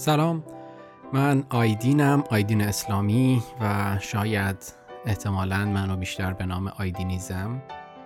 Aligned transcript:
سلام. 0.00 0.44
من 1.12 1.44
آیدینم 1.50 2.24
آیدین 2.30 2.62
اسلامی 2.62 3.42
و 3.60 3.98
شاید 4.00 4.74
احتمالا 5.06 5.64
منو 5.64 5.96
بیشتر 5.96 6.32
به 6.32 6.46
نام 6.46 6.68
آیدینیزم 6.68 7.62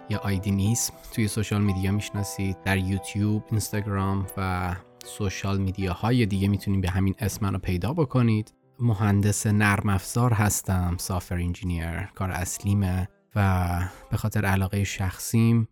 یا 0.08 0.18
آیدینیسم 0.18 0.94
توی 1.12 1.28
سوشال 1.28 1.62
میدیا 1.62 1.92
می‌شناسید. 1.92 2.56
در 2.64 2.78
یوتیوب، 2.78 3.44
اینستاگرام 3.50 4.26
و 4.36 4.74
سوشال 5.04 5.58
میدیا 5.58 5.92
های 5.92 6.26
دیگه 6.26 6.48
می‌تونید 6.48 6.80
به 6.80 6.90
همین 6.90 7.14
اسم 7.18 7.46
منو 7.46 7.58
پیدا 7.58 7.92
بکنید. 7.92 8.54
مهندس 8.80 9.46
نرم 9.46 9.88
افزار 9.88 10.32
هستم 10.32 10.96
سافر 10.98 11.34
انجینیر 11.34 12.00
کار 12.14 12.30
اصلیمه 12.30 13.08
و 13.36 13.68
به 14.10 14.16
خاطر 14.16 14.44
علاقه 14.44 14.84
شخصیم 14.84 15.68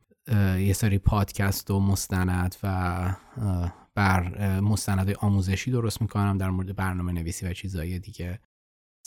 یه 0.58 0.72
سری 0.72 0.98
پادکست 0.98 1.70
و 1.70 1.80
مستند 1.80 2.56
و 2.62 3.14
بر 3.94 4.60
مستند 4.60 5.10
آموزشی 5.10 5.70
درست 5.70 6.02
می‌کنم 6.02 6.38
در 6.38 6.50
مورد 6.50 6.76
برنامه 6.76 7.12
نویسی 7.12 7.46
و 7.46 7.52
چیزهای 7.52 7.98
دیگه. 7.98 8.40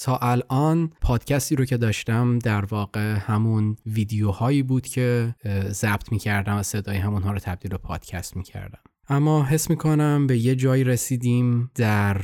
تا 0.02 0.18
الان 0.18 0.94
پادکستی 1.02 1.56
رو 1.56 1.66
که 1.66 1.78
داشتم 1.78 2.40
در 2.40 2.66
واقع 2.66 3.16
همون 3.16 3.78
ویدیوهایی 3.86 4.64
بود 4.64 4.88
که 4.88 5.36
ضبط 5.70 6.12
می‌کردم 6.12 6.58
و 6.58 6.64
صدای 6.64 6.98
همونها 6.98 7.32
رو 7.32 7.40
تبدیل 7.40 7.72
به 7.72 7.78
پادکست 7.78 8.38
می‌کردم. 8.38 8.80
اما 9.10 9.46
حس 9.46 9.70
می‌کنم 9.70 10.28
به 10.28 10.38
یه 10.38 10.56
جایی 10.56 10.84
رسیدیم 10.84 11.72
در 11.76 12.22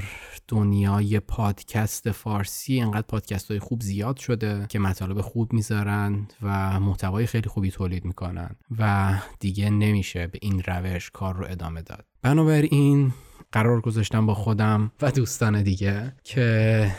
دنیای 0.48 1.20
پادکست 1.20 2.12
فارسی. 2.12 2.82
انقدر 2.82 3.08
پادکست 3.08 3.52
های 3.52 3.60
خوب 3.60 3.82
زیاد 3.82 4.18
شده 4.18 4.66
که 4.70 4.80
مطالب 4.80 5.22
خوب 5.22 5.54
می‌ذارن 5.54 6.28
و 6.42 6.80
محتوای 6.80 7.26
خیلی 7.26 7.50
خوبی 7.50 7.72
تولید 7.72 8.06
می‌کنن 8.06 8.56
و 8.80 9.14
دیگه 9.40 9.70
نمیشه 9.70 10.28
به 10.28 10.40
این 10.42 10.64
روش 10.68 11.10
کار 11.10 11.36
رو 11.36 11.46
ادامه 11.50 11.82
داد. 11.82 12.06
بنابراین 12.22 13.14
قرار 13.52 13.82
گذاشتم 13.82 14.26
با 14.26 14.34
خودم 14.34 14.92
و 15.02 15.12
دوستان 15.12 15.64
دیگه 15.64 16.16
که 16.24 16.92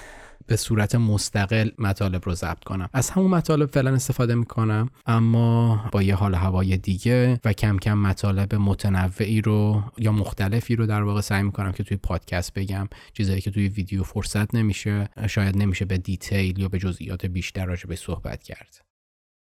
به 0.46 0.56
صورت 0.56 0.94
مستقل 0.94 1.70
مطالب 1.78 2.22
رو 2.24 2.34
ضبط 2.34 2.64
کنم. 2.64 2.88
از 2.92 3.10
همون 3.10 3.30
مطالب 3.30 3.70
فعلا 3.70 3.94
استفاده 3.94 4.34
می‌کنم 4.34 4.88
اما 5.06 5.84
با 5.92 6.02
یه 6.02 6.14
حال 6.14 6.34
هوای 6.34 6.76
دیگه 6.76 7.40
و 7.44 7.52
کم 7.52 7.78
کم 7.78 7.98
مطالب 7.98 8.54
متنوعی 8.54 9.40
رو 9.40 9.82
یا 9.98 10.12
مختلفی 10.12 10.76
رو 10.76 10.86
در 10.86 11.02
واقع 11.02 11.20
سعی 11.20 11.42
می‌کنم 11.42 11.72
که 11.72 11.82
توی 11.82 11.96
پادکست 11.96 12.54
بگم. 12.54 12.88
چیزایی 13.12 13.40
که 13.40 13.50
توی 13.50 13.68
ویدیو 13.68 14.02
فرصت 14.02 14.54
نمیشه 14.54 15.08
شاید 15.28 15.56
نمیشه 15.56 15.84
به 15.84 15.98
دیتیل 15.98 16.58
یا 16.58 16.68
به 16.68 16.78
جزئیات 16.78 17.26
بیشتر 17.26 17.66
راجع 17.66 17.86
به 17.86 17.96
صحبت 17.96 18.42
کرد. 18.42 18.84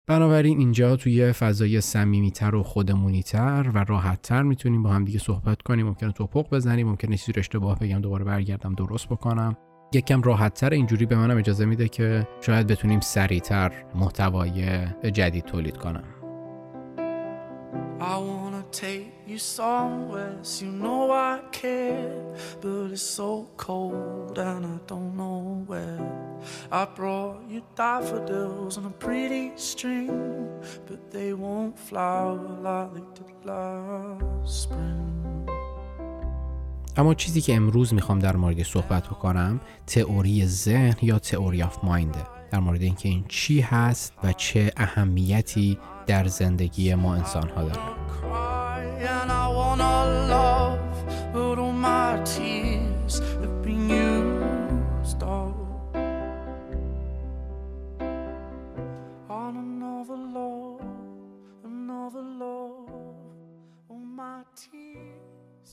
بنابراین 0.07 0.59
اینجا 0.59 0.97
توی 0.97 1.33
فضای 1.33 1.81
صمیمیتر 1.81 2.55
و 2.55 2.63
خودمونیتر 2.63 3.71
و 3.75 3.85
راحتتر 3.89 4.43
می‌تونیم 4.43 4.83
با 4.83 4.91
هم 4.91 5.05
دیگه 5.05 5.19
صحبت 5.19 5.63
کنیم. 5.63 5.87
ممکنه 5.87 6.13
توپق 6.13 6.55
بزنیم 6.55 6.89
ممکنه 6.89 7.17
چیزی 7.17 7.33
رو 7.33 7.39
اشتباه 7.39 7.79
بگم 7.79 8.01
دوباره 8.01 8.25
برگردم 8.25 8.75
درست 8.75 9.09
بکنم. 9.09 9.57
یکم 9.95 10.23
راحتتر 10.23 10.71
اینجوری 10.71 11.07
به 11.07 11.17
منم 11.17 11.39
اجازه 11.39 11.65
میده 11.65 11.89
که 11.89 12.29
شاید 12.41 12.67
بتونیم 12.67 13.01
سریعتر 13.01 13.73
محتوای 13.95 14.87
جدید 15.13 15.45
تولید 15.45 15.77
کنم 15.77 16.05
you 19.27 19.39
somewhere 19.39 20.37
so 20.43 20.65
you 20.65 20.71
know 20.71 21.11
I 21.11 21.41
care 21.53 22.35
But 22.61 22.91
it's 22.93 23.03
so 23.03 23.49
cold 23.57 24.39
and 24.39 24.67
I 24.67 24.79
don't 24.87 25.17
know 25.17 25.65
where 25.67 26.01
I 26.71 26.85
brought 26.85 27.41
you 27.49 27.63
daffodils 27.75 28.77
on 28.79 28.85
a 28.87 28.91
pretty 28.91 29.53
string 29.57 30.15
But 30.87 31.11
they 31.11 31.33
won't 31.33 31.79
flower 31.79 32.37
like 32.37 32.93
they 32.95 33.07
did 33.19 33.45
last 33.45 34.63
spring 34.65 35.24
اما 36.97 37.15
چیزی 37.15 37.41
که 37.41 37.55
امروز 37.57 37.95
می‌خوام 37.95 38.19
در 38.19 38.37
مورد 38.37 38.63
صحبت 38.63 39.07
بکنم 39.07 39.61
تئوری 39.87 40.47
ذهن 40.47 40.97
یا 41.03 41.19
تئوری 41.19 41.63
آف 41.63 41.85
ماینده 41.85 42.27
در 42.51 42.61
مورد 42.61 42.83
اینکه 42.83 43.09
این 43.09 43.25
چی 43.29 43.61
هست 43.61 44.13
و 44.25 44.33
چه 44.33 44.73
اهمیتی 44.77 45.79
در 46.07 46.27
زندگی 46.27 46.95
ما 46.95 47.15
انسان 47.15 47.49
ها 47.49 47.63
داره 47.63 47.81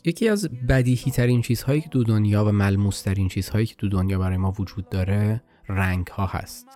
یکی 0.05 0.29
از 0.29 0.49
بدیهی 0.69 1.11
ترین 1.11 1.41
چیزهایی 1.41 1.81
که 1.81 1.89
دو 1.89 2.03
دنیا 2.03 2.45
و 2.45 2.51
ملموس 2.51 3.01
ترین 3.01 3.27
چیزهایی 3.27 3.65
که 3.65 3.75
دو 3.77 3.89
دنیا 3.89 4.19
برای 4.19 4.37
ما 4.37 4.53
وجود 4.59 4.89
داره 4.89 5.43
رنگ 5.69 6.07
ها 6.07 6.25
هست. 6.25 6.67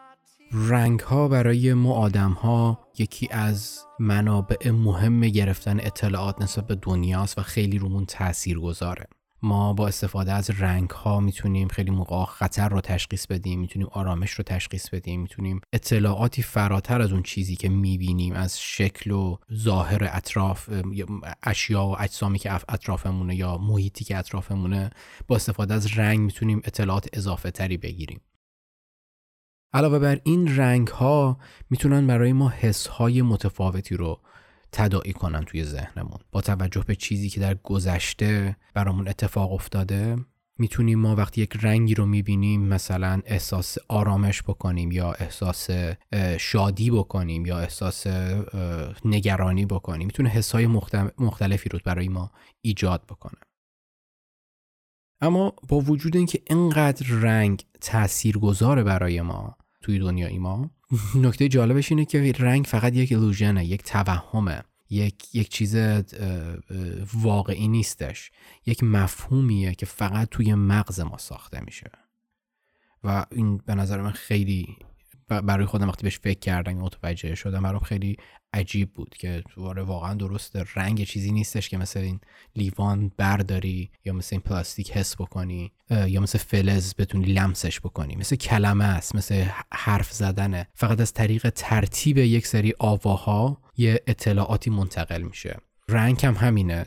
رنگ 0.51 0.99
ها 0.99 1.27
برای 1.27 1.73
ما 1.73 1.93
آدم 1.93 2.31
ها 2.31 2.87
یکی 2.97 3.27
از 3.31 3.79
منابع 3.99 4.71
مهم 4.71 5.21
گرفتن 5.21 5.79
اطلاعات 5.79 6.41
نسبت 6.41 6.67
به 6.67 6.75
دنیاست 6.75 7.37
و 7.37 7.41
خیلی 7.41 7.77
رومون 7.77 8.05
تأثیر 8.05 8.59
گذاره 8.59 9.05
ما 9.45 9.73
با 9.73 9.87
استفاده 9.87 10.33
از 10.33 10.49
رنگ 10.49 10.89
ها 10.89 11.19
می‌تونیم 11.19 11.67
خیلی 11.67 11.91
موقع 11.91 12.25
خطر 12.25 12.69
رو 12.69 12.81
تشخیص 12.81 13.27
بدیم 13.27 13.59
می‌تونیم 13.59 13.87
آرامش 13.91 14.31
رو 14.31 14.43
تشخیص 14.43 14.89
بدیم 14.89 15.21
می‌تونیم 15.21 15.61
اطلاعاتی 15.73 16.41
فراتر 16.41 17.01
از 17.01 17.11
اون 17.11 17.23
چیزی 17.23 17.55
که 17.55 17.69
می‌بینیم 17.69 18.33
از 18.33 18.61
شکل 18.61 19.11
و 19.11 19.37
ظاهر 19.53 20.09
اطراف 20.11 20.69
اشیا 21.43 21.85
و 21.85 22.01
اجسامی 22.01 22.39
که 22.39 22.53
اطرافمونه 22.53 23.35
یا 23.35 23.57
محیطی 23.57 24.05
که 24.05 24.17
اطرافمونه 24.17 24.89
با 25.27 25.35
استفاده 25.35 25.73
از 25.73 25.97
رنگ 25.97 26.19
می‌تونیم 26.19 26.61
اطلاعات 26.63 27.07
اضافه 27.13 27.51
تری 27.51 27.77
بگیریم. 27.77 28.21
علاوه 29.73 29.99
بر 29.99 30.19
این 30.23 30.57
رنگ 30.57 30.87
ها 30.87 31.37
می‌تونن 31.69 32.07
برای 32.07 32.33
ما 32.33 32.49
حس 32.49 32.87
های 32.87 33.21
متفاوتی 33.21 33.97
رو 33.97 34.21
تداعی 34.75 35.13
کنن 35.13 35.43
توی 35.43 35.63
ذهنمون. 35.63 36.19
با 36.31 36.41
توجه 36.41 36.83
به 36.87 36.95
چیزی 36.95 37.29
که 37.29 37.39
در 37.39 37.55
گذشته 37.55 38.55
برامون 38.73 39.07
اتفاق 39.07 39.53
افتاده 39.53 40.15
می‌تونیم 40.57 40.99
ما 40.99 41.15
وقتی 41.15 41.41
یک 41.41 41.57
رنگی 41.61 41.93
رو 41.93 42.05
می‌بینیم 42.05 42.61
مثلا 42.61 43.21
احساس 43.25 43.77
آرامش 43.87 44.43
بکنیم 44.43 44.91
یا 44.91 45.11
احساس 45.11 45.69
شادی 46.39 46.91
بکنیم 46.91 47.45
یا 47.45 47.59
احساس 47.59 48.07
نگرانی 49.05 49.65
بکنیم. 49.65 50.07
می‌تونه 50.07 50.29
حسهای 50.29 50.67
مختلفی 51.17 51.69
رو 51.69 51.79
برای 51.85 52.07
ما 52.07 52.31
ایجاد 52.61 53.03
بکنه. 53.05 53.39
اما 55.21 55.53
با 55.67 55.79
وجود 55.79 56.17
اینکه 56.17 56.41
اینقدر 56.47 57.07
رنگ 57.07 57.65
تأثیر 57.81 58.37
گذاره 58.37 58.83
برای 58.83 59.21
ما 59.21 59.57
توی 59.81 59.99
دنیای 59.99 60.37
ما 60.37 60.69
نکته 61.15 61.47
جالبش 61.47 61.91
اینه 61.91 62.05
که 62.05 62.31
رنگ 62.39 62.65
فقط 62.65 62.93
یک 62.93 63.11
illusionه 63.11 63.65
یک 63.65 63.83
توهمه. 63.83 64.63
یک, 64.89 65.35
یک 65.35 65.49
چیز 65.49 65.75
واقعی 67.13 67.67
نیستش. 67.67 68.31
یک 68.65 68.83
مفهومیه 68.83 69.75
که 69.75 69.85
فقط 69.85 70.29
توی 70.31 70.53
مغز 70.53 70.99
ما 70.99 71.17
ساخته 71.17 71.61
میشه. 71.65 71.91
و 73.03 73.25
این 73.31 73.57
به 73.57 73.75
نظر 73.75 74.01
من 74.01 74.11
خیلی 74.11 74.77
برای 75.27 75.65
خودم 75.65 75.87
وقتی 75.87 76.03
بهش 76.03 76.19
فکر 76.19 76.39
کردم 76.39 76.73
متوجه 76.73 77.35
شدم 77.35 77.63
برام 77.63 77.79
خیلی 77.79 78.17
عجیب 78.53 78.93
بود 78.93 79.15
که 79.19 79.43
واره 79.57 79.81
واقعا 79.81 80.13
درست 80.13 80.55
رنگ 80.75 81.03
چیزی 81.03 81.31
نیستش 81.31 81.69
که 81.69 81.77
مثل 81.77 81.99
این 81.99 82.19
لیوان 82.55 83.11
برداری 83.17 83.91
یا 84.05 84.13
مثل 84.13 84.35
این 84.35 84.41
پلاستیک 84.41 84.91
حس 84.91 85.15
بکنی 85.15 85.71
یا 86.07 86.21
مثل 86.21 86.37
فلز 86.37 86.93
بتونی 86.97 87.25
لمسش 87.25 87.79
بکنی. 87.79 88.15
مثل 88.15 88.35
کلمه 88.35 88.85
است 88.85 89.15
مثل 89.15 89.45
حرف 89.71 90.11
زدنه. 90.11 90.67
فقط 90.73 90.99
از 90.99 91.13
طریق 91.13 91.49
ترتیب 91.49 92.17
یک 92.17 92.47
سری 92.47 92.73
آواها 92.79 93.61
یه 93.77 94.03
اطلاعاتی 94.07 94.69
منتقل 94.69 95.21
میشه. 95.21 95.57
رنگ 95.89 96.25
هم 96.25 96.33
همینه. 96.33 96.85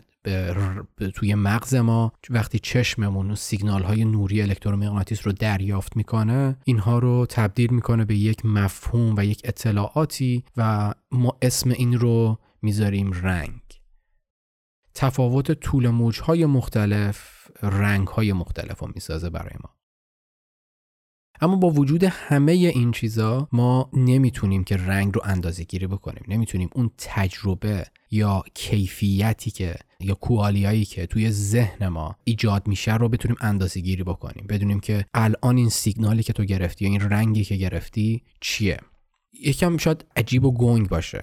توی 1.14 1.34
مغز 1.34 1.74
ما 1.74 2.12
وقتی 2.30 2.58
چشممون 2.58 3.34
سیگنال 3.34 3.82
های 3.82 4.04
نوری 4.04 4.42
الکترومغناطیس 4.42 5.26
رو 5.26 5.32
دریافت 5.32 5.96
می‌کنه 5.96 6.56
اینها 6.64 6.98
رو 6.98 7.26
تبدیل 7.28 7.72
می‌کنه 7.72 8.04
به 8.04 8.16
یک 8.16 8.46
مفهوم 8.46 9.14
و 9.16 9.24
یک 9.24 9.40
اطلاعاتی 9.44 10.44
و 10.56 10.94
ما 11.10 11.38
اسم 11.42 11.70
این 11.70 11.98
رو 11.98 12.38
می‌ذاریم 12.62 13.12
رنگ. 13.12 13.60
تفاوت 14.94 15.52
طول 15.52 15.88
موج 15.88 16.20
های 16.20 16.46
مختلف 16.46 17.48
رنگ 17.62 18.08
های 18.08 18.32
مختلف 18.32 18.78
رو 18.78 18.90
می‌سازه 18.94 19.30
برای 19.30 19.54
ما. 19.64 19.74
اما 21.40 21.56
با 21.56 21.70
وجود 21.70 22.04
همه 22.04 22.52
این 22.52 22.92
چیزا 22.92 23.48
ما 23.52 23.90
نمی‌تونیم 23.92 24.64
که 24.64 24.76
رنگ 24.76 25.14
رو 25.14 25.20
اندازه 25.24 25.64
گیری 25.64 25.86
بکنیم. 25.86 26.24
نمی‌تونیم 26.28 26.70
اون 26.74 26.90
تجربه 26.98 27.86
یا 28.10 28.44
کیفیتی 28.54 29.50
که 29.50 29.74
یا 30.00 30.14
کوالیایی 30.14 30.84
که 30.84 31.06
توی 31.06 31.30
ذهن 31.30 31.88
ما 31.88 32.16
ایجاد 32.24 32.68
میشه 32.68 32.96
رو 32.96 33.08
بتونیم 33.08 33.36
اندازه 33.40 33.80
گیری 33.80 34.02
بکنیم. 34.02 34.46
بدونیم 34.46 34.80
که 34.80 35.04
الان 35.14 35.56
این 35.56 35.68
سیگنالی 35.68 36.22
که 36.22 36.32
تو 36.32 36.44
گرفتی 36.44 36.84
یا 36.84 36.90
این 36.90 37.00
رنگی 37.00 37.44
که 37.44 37.56
گرفتی 37.56 38.22
چیه. 38.40 38.78
یکم 39.32 39.76
شاید 39.76 40.04
عجیب 40.16 40.44
و 40.44 40.52
گنگ 40.52 40.88
باشه. 40.88 41.22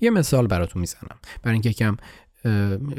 یه 0.00 0.10
مثال 0.10 0.46
براتون 0.46 0.80
می‌زنم. 0.80 1.18
برای 1.42 1.54
اینکه 1.54 1.70
یکم 1.70 1.96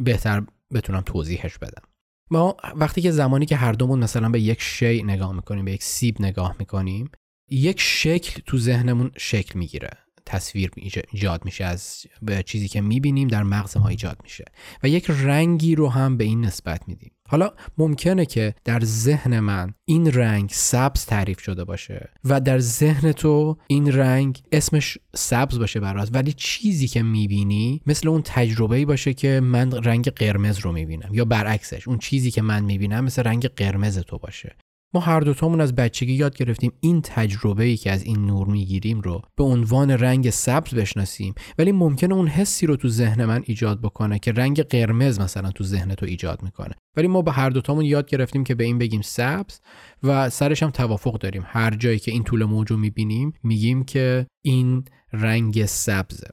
بهتر 0.03 0.44
بتونم 0.74 1.01
توضیحش 1.01 1.57
بدم. 1.57 1.83
ما 2.31 2.57
وقتی 2.75 3.01
که 3.01 3.12
زمانی 3.12 3.45
که 3.45 3.56
هر 3.56 3.71
دومون 3.71 4.00
مثلا 4.00 4.30
به 4.30 4.42
یک 4.42 4.62
شی 4.62 5.03
نگاه 5.03 5.33
می‌کنیم 5.33 5.65
به 5.65 5.71
یک 5.71 5.83
سیب 5.83 6.21
نگاه 6.21 6.56
می‌کنیم 6.59 7.12
یک 7.50 7.80
شکل 7.80 8.42
تو 8.45 8.57
ذهنمون 8.57 9.12
شکل 9.18 9.59
می‌گیره. 9.59 9.89
تصویر 10.25 10.72
ایجاد 11.12 11.45
میشه 11.45 11.63
از 11.63 12.06
چیزی 12.45 12.68
که 12.68 12.81
می‌بینیم 12.81 13.27
در 13.27 13.44
مغز 13.44 13.77
ما 13.77 13.88
ایجاد 13.88 14.18
میشه 14.24 14.45
و 14.83 14.89
یک 14.89 15.06
رنگی 15.10 15.75
رو 15.75 15.89
هم 15.89 16.18
به 16.18 16.24
این 16.24 16.45
نسبت 16.45 16.88
میدیم. 16.88 17.12
حالا 17.27 17.51
ممکنه 17.77 18.25
که 18.25 18.56
در 18.63 18.80
ذهن 18.83 19.39
من 19.39 19.74
این 19.86 20.12
رنگ 20.12 20.50
سبز 20.54 21.06
تعریف 21.06 21.39
شده 21.39 21.63
باشه 21.63 22.10
و 22.24 22.39
در 22.42 22.60
ذهن 22.60 23.12
تو 23.12 23.57
این 23.68 23.92
رنگ 23.94 24.42
اسمش 24.51 24.98
سبز 25.16 25.60
باشه 25.60 25.80
برات 25.80 26.10
ولی 26.13 26.33
چیزی 26.33 26.88
که 26.88 27.04
می‌بینی 27.04 27.81
مثل 27.86 28.07
اون 28.07 28.21
تجربه 28.25 28.86
باشه 28.86 29.13
که 29.13 29.39
من 29.39 29.71
رنگ 29.71 30.10
قرمز 30.10 30.60
رو 30.60 30.71
می‌بینم 30.71 31.10
یا 31.13 31.25
برعکسش 31.25 31.88
اون 31.88 31.98
چیزی 31.98 32.31
که 32.31 32.42
من 32.42 32.63
می‌بینم 32.63 33.04
مثل 33.04 33.24
رنگ 33.24 33.48
قرمز 33.48 34.00
تو 34.00 34.18
باشه. 34.18 34.56
ما 34.95 35.01
هر 35.01 35.19
دوتامون 35.19 35.62
از 35.62 35.75
بچگی 35.75 36.13
یاد 36.13 36.36
گرفتیم 36.36 36.71
این 36.80 37.01
تجربه 37.01 37.63
ای 37.63 37.77
که 37.77 37.92
از 37.92 38.03
این 38.03 38.25
نور 38.25 38.47
می‌گیریم 38.47 39.01
رو 39.01 39.21
به 39.36 39.44
عنوان 39.44 39.92
رنگ 39.92 40.30
سبز 40.30 40.75
بشناسیم. 40.75 41.33
ولی 41.57 41.71
ممکنه 41.71 42.13
اون 42.13 42.27
حسی 42.27 42.65
رو 42.65 42.75
تو 42.75 42.89
ذهن 42.89 43.25
من 43.25 43.44
ایجاد 43.45 43.81
بکنه 43.81 44.19
که 44.19 44.31
رنگ 44.31 44.62
قرمز 44.62 45.19
مثلا 45.19 45.51
تو 45.51 45.63
ذهن 45.63 45.95
تو 45.95 46.06
ایجاد 46.06 46.44
می‌کنه. 46.44 46.75
ولی 46.97 47.07
ما 47.07 47.21
به 47.21 47.31
هر 47.31 47.50
دوتامون 47.50 47.86
یاد 47.86 48.09
گرفتیم 48.09 48.44
که 48.44 48.56
به 48.56 48.63
این 48.63 48.77
بگیم 48.77 49.01
سبز 49.01 49.59
و 50.03 50.30
سرش 50.30 50.63
هم 50.63 50.69
توافق 50.69 51.18
داریم. 51.18 51.44
هر 51.45 51.75
جایی 51.75 52.00
که 52.00 52.12
این 52.12 52.24
طول 52.24 52.44
موج 52.44 52.71
رو 52.71 52.77
می‌بینیم 52.77 53.33
میگیم 53.44 53.83
که 53.83 54.27
این 54.45 54.86
رنگ 55.13 55.65
سبزه. 55.65 56.27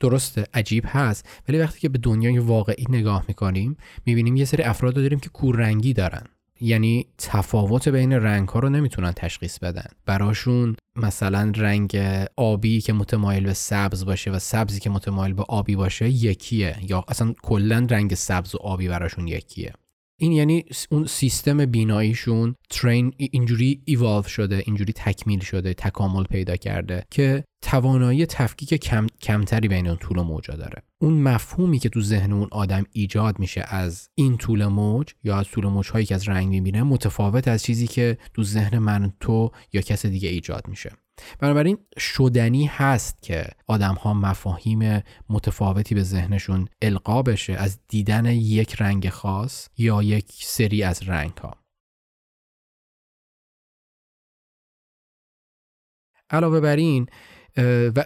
درسته 0.00 0.46
عجیب 0.54 0.84
هست. 0.86 1.28
ولی 1.48 1.58
وقتی 1.58 1.80
که 1.80 1.88
به 1.88 1.98
دنیای 1.98 2.38
واقعی 2.38 2.84
نگاه 2.88 3.24
می‌کنیم 3.28 3.76
می‌بینیم 4.06 4.36
یه 4.36 4.44
سری 4.44 4.62
افراد 4.62 4.94
داریم 4.94 5.20
که 5.20 5.28
کوررنگی 5.28 5.92
دارن. 5.92 6.24
یعنی 6.64 7.06
تفاوت 7.18 7.88
بین 7.88 8.12
رنگ 8.12 8.48
ها 8.48 8.60
رو 8.60 8.68
نمی‌تونن 8.68 9.12
تشخیص 9.12 9.58
بدن. 9.58 9.86
براشون 10.06 10.76
مثلا 10.96 11.52
رنگ 11.56 11.96
آبی 12.36 12.80
که 12.80 12.92
متمایل 12.92 13.44
به 13.44 13.52
سبز 13.52 14.04
باشه 14.04 14.30
و 14.30 14.38
سبزی 14.38 14.80
که 14.80 14.90
متمایل 14.90 15.32
به 15.32 15.42
آبی 15.48 15.76
باشه 15.76 16.08
یکیه. 16.08 16.76
یا 16.82 17.04
اصلا 17.08 17.34
کلا 17.42 17.86
رنگ 17.90 18.14
سبز 18.14 18.54
و 18.54 18.58
آبی 18.58 18.88
براشون 18.88 19.28
یکیه. 19.28 19.72
این 20.20 20.32
یعنی 20.32 20.64
اون 20.90 21.06
سیستم 21.06 21.66
بیناییشون 21.66 22.54
ترین 22.70 23.14
اینجوری 23.16 23.82
ایوالو 23.84 24.22
شده 24.22 24.62
اینجوری 24.66 24.92
تکمیل 24.92 25.40
شده 25.40 25.74
تکامل 25.74 26.24
پیدا 26.24 26.56
کرده 26.56 27.04
که 27.10 27.44
توانایی 27.62 28.26
تفکیک 28.26 28.74
کم، 28.74 29.06
کمتری 29.22 29.68
بین 29.68 29.86
اون 29.86 29.96
طول 29.96 30.20
موجا 30.20 30.54
داره. 30.54 30.82
اون 31.02 31.22
مفهومی 31.22 31.78
که 31.78 31.88
تو 31.88 32.00
ذهن 32.00 32.32
اون 32.32 32.48
آدم 32.50 32.84
ایجاد 32.92 33.38
میشه 33.38 33.64
از 33.68 34.08
این 34.14 34.36
طول 34.36 34.66
موج 34.66 35.08
یا 35.24 35.36
از 35.36 35.48
طول 35.48 35.66
موج 35.66 35.90
هایی 35.90 36.06
که 36.06 36.14
از 36.14 36.28
رنگ 36.28 36.48
می‌بینه 36.48 36.82
متفاوت 36.82 37.48
از 37.48 37.62
چیزی 37.62 37.86
که 37.86 38.18
تو 38.34 38.42
ذهن 38.42 38.78
من 38.78 39.12
تو 39.20 39.50
یا 39.72 39.80
کس 39.80 40.06
دیگه 40.06 40.28
ایجاد 40.28 40.68
میشه. 40.68 40.90
بنابراین 41.38 41.78
شدنی 41.98 42.66
هست 42.66 43.22
که 43.22 43.46
آدم 43.66 43.94
ها 43.94 44.14
مفاهیم 44.14 45.02
متفاوتی 45.28 45.94
به 45.94 46.02
ذهنشون 46.02 46.68
القا 46.82 47.22
بشه 47.22 47.52
از 47.52 47.78
دیدن 47.88 48.26
یک 48.26 48.74
رنگ 48.82 49.08
خاص 49.08 49.68
یا 49.78 50.02
یک 50.02 50.32
سری 50.32 50.82
از 50.82 51.02
رنگ 51.02 51.36
ها 51.36 51.56
علاوه 56.30 56.60
بر 56.60 56.76
این 56.76 57.06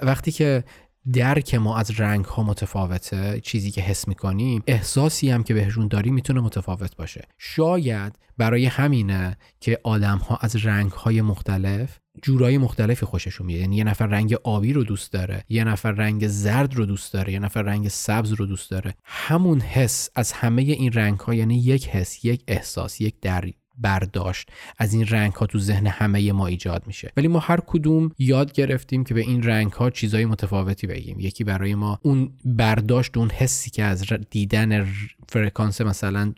وقتی 0.02 0.32
که 0.32 0.64
درک 1.12 1.54
ما 1.54 1.76
از 1.76 2.00
رنگ 2.00 2.24
ها 2.24 2.42
متفاوته 2.42 3.40
چیزی 3.40 3.70
که 3.70 3.80
حس 3.80 4.08
می‌کنیم 4.08 4.62
احساسی 4.66 5.30
هم 5.30 5.42
که 5.42 5.54
بهشون 5.54 5.88
داریم 5.88 6.14
می‌تونه 6.14 6.40
متفاوت 6.40 6.96
باشه. 6.96 7.28
شاید 7.38 8.18
برای 8.38 8.66
همینه 8.66 9.36
که 9.60 9.80
آدم 9.84 10.18
ها 10.18 10.36
از 10.36 10.66
رنگ 10.66 10.92
های 10.92 11.22
مختلف 11.22 11.98
جورای 12.22 12.58
مختلفی 12.58 13.06
خوششون 13.06 13.46
میاد 13.46 13.60
یعنی 13.60 13.76
یه 13.76 13.84
نفر 13.84 14.06
رنگ 14.06 14.34
آبی 14.34 14.72
رو 14.72 14.84
دوست 14.84 15.12
داره 15.12 15.44
یه 15.48 15.64
نفر 15.64 15.92
رنگ 15.92 16.28
زرد 16.28 16.74
رو 16.74 16.86
دوست 16.86 17.12
داره 17.12 17.32
یه 17.32 17.38
نفر 17.38 17.62
رنگ 17.62 17.88
سبز 17.88 18.32
رو 18.32 18.46
دوست 18.46 18.70
داره. 18.70 18.94
همون 19.04 19.60
حس 19.60 20.10
از 20.14 20.32
همه 20.32 20.62
این 20.62 20.92
رنگ 20.92 21.20
ها 21.20 21.34
یعنی 21.34 21.58
یک 21.58 21.88
حس 21.88 22.24
یک 22.24 22.42
احساس 22.48 23.00
یک 23.00 23.14
در 23.20 23.44
برداشت. 23.78 24.48
از 24.78 24.94
این 24.94 25.06
رنگ 25.06 25.32
ها 25.32 25.46
تو 25.46 25.58
ذهن 25.58 25.86
همه 25.86 26.32
ما 26.32 26.46
ایجاد 26.46 26.82
میشه. 26.86 27.12
ولی 27.16 27.28
ما 27.28 27.38
هر 27.38 27.60
کدوم 27.66 28.10
یاد 28.18 28.52
گرفتیم 28.52 29.04
که 29.04 29.14
به 29.14 29.20
این 29.20 29.42
رنگ 29.42 29.72
ها 29.72 29.90
چیزای 29.90 30.24
متفاوتی 30.24 30.86
بگیم. 30.86 31.20
یکی 31.20 31.44
برای 31.44 31.74
ما 31.74 31.98
اون 32.02 32.32
برداشت 32.44 33.16
اون 33.16 33.30
حسی 33.30 33.70
که 33.70 33.82
از 33.82 34.04
دیدن 34.30 34.86
فرکانس 35.28 35.80
مثلا 35.80 36.32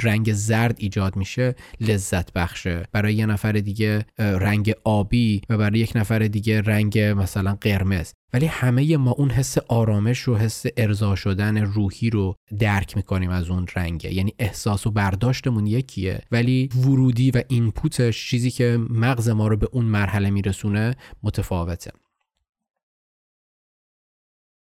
رنگ 0.00 0.32
زرد 0.32 0.76
ایجاد 0.78 1.16
میشه 1.16 1.54
لذت 1.80 2.32
بخشه. 2.32 2.86
برای 2.92 3.14
یه 3.14 3.26
نفر 3.26 3.52
دیگه 3.52 4.06
رنگ 4.18 4.72
آبی 4.84 5.42
و 5.48 5.58
برای 5.58 5.78
یک 5.78 5.92
نفر 5.94 6.18
دیگه 6.18 6.60
رنگ 6.60 6.98
مثلا 6.98 7.58
قرمز. 7.60 8.12
ولی 8.34 8.46
همه 8.46 8.96
ما 8.96 9.10
اون 9.10 9.30
حس 9.30 9.58
آرامش 9.58 10.28
و 10.28 10.36
حس 10.36 10.64
ارضا 10.76 11.14
شدن 11.14 11.58
روحی 11.58 12.10
رو 12.10 12.34
درک 12.58 12.96
می‌کنیم 12.96 13.30
از 13.30 13.50
اون 13.50 13.66
رنگه. 13.76 14.14
یعنی 14.14 14.34
احساس 14.38 14.86
و 14.86 14.90
برداشتمون 14.90 15.66
یکیه 15.66 16.20
ولی 16.32 16.68
ورودی 16.86 17.30
و 17.30 17.42
input 17.48 18.05
ش 18.05 18.28
چیزی 18.28 18.50
که 18.50 18.78
مغز 18.90 19.28
ما 19.28 19.48
رو 19.48 19.56
به 19.56 19.68
اون 19.72 19.84
مرحله 19.84 20.30
میرسونه 20.30 20.94
متفاوته. 21.22 21.90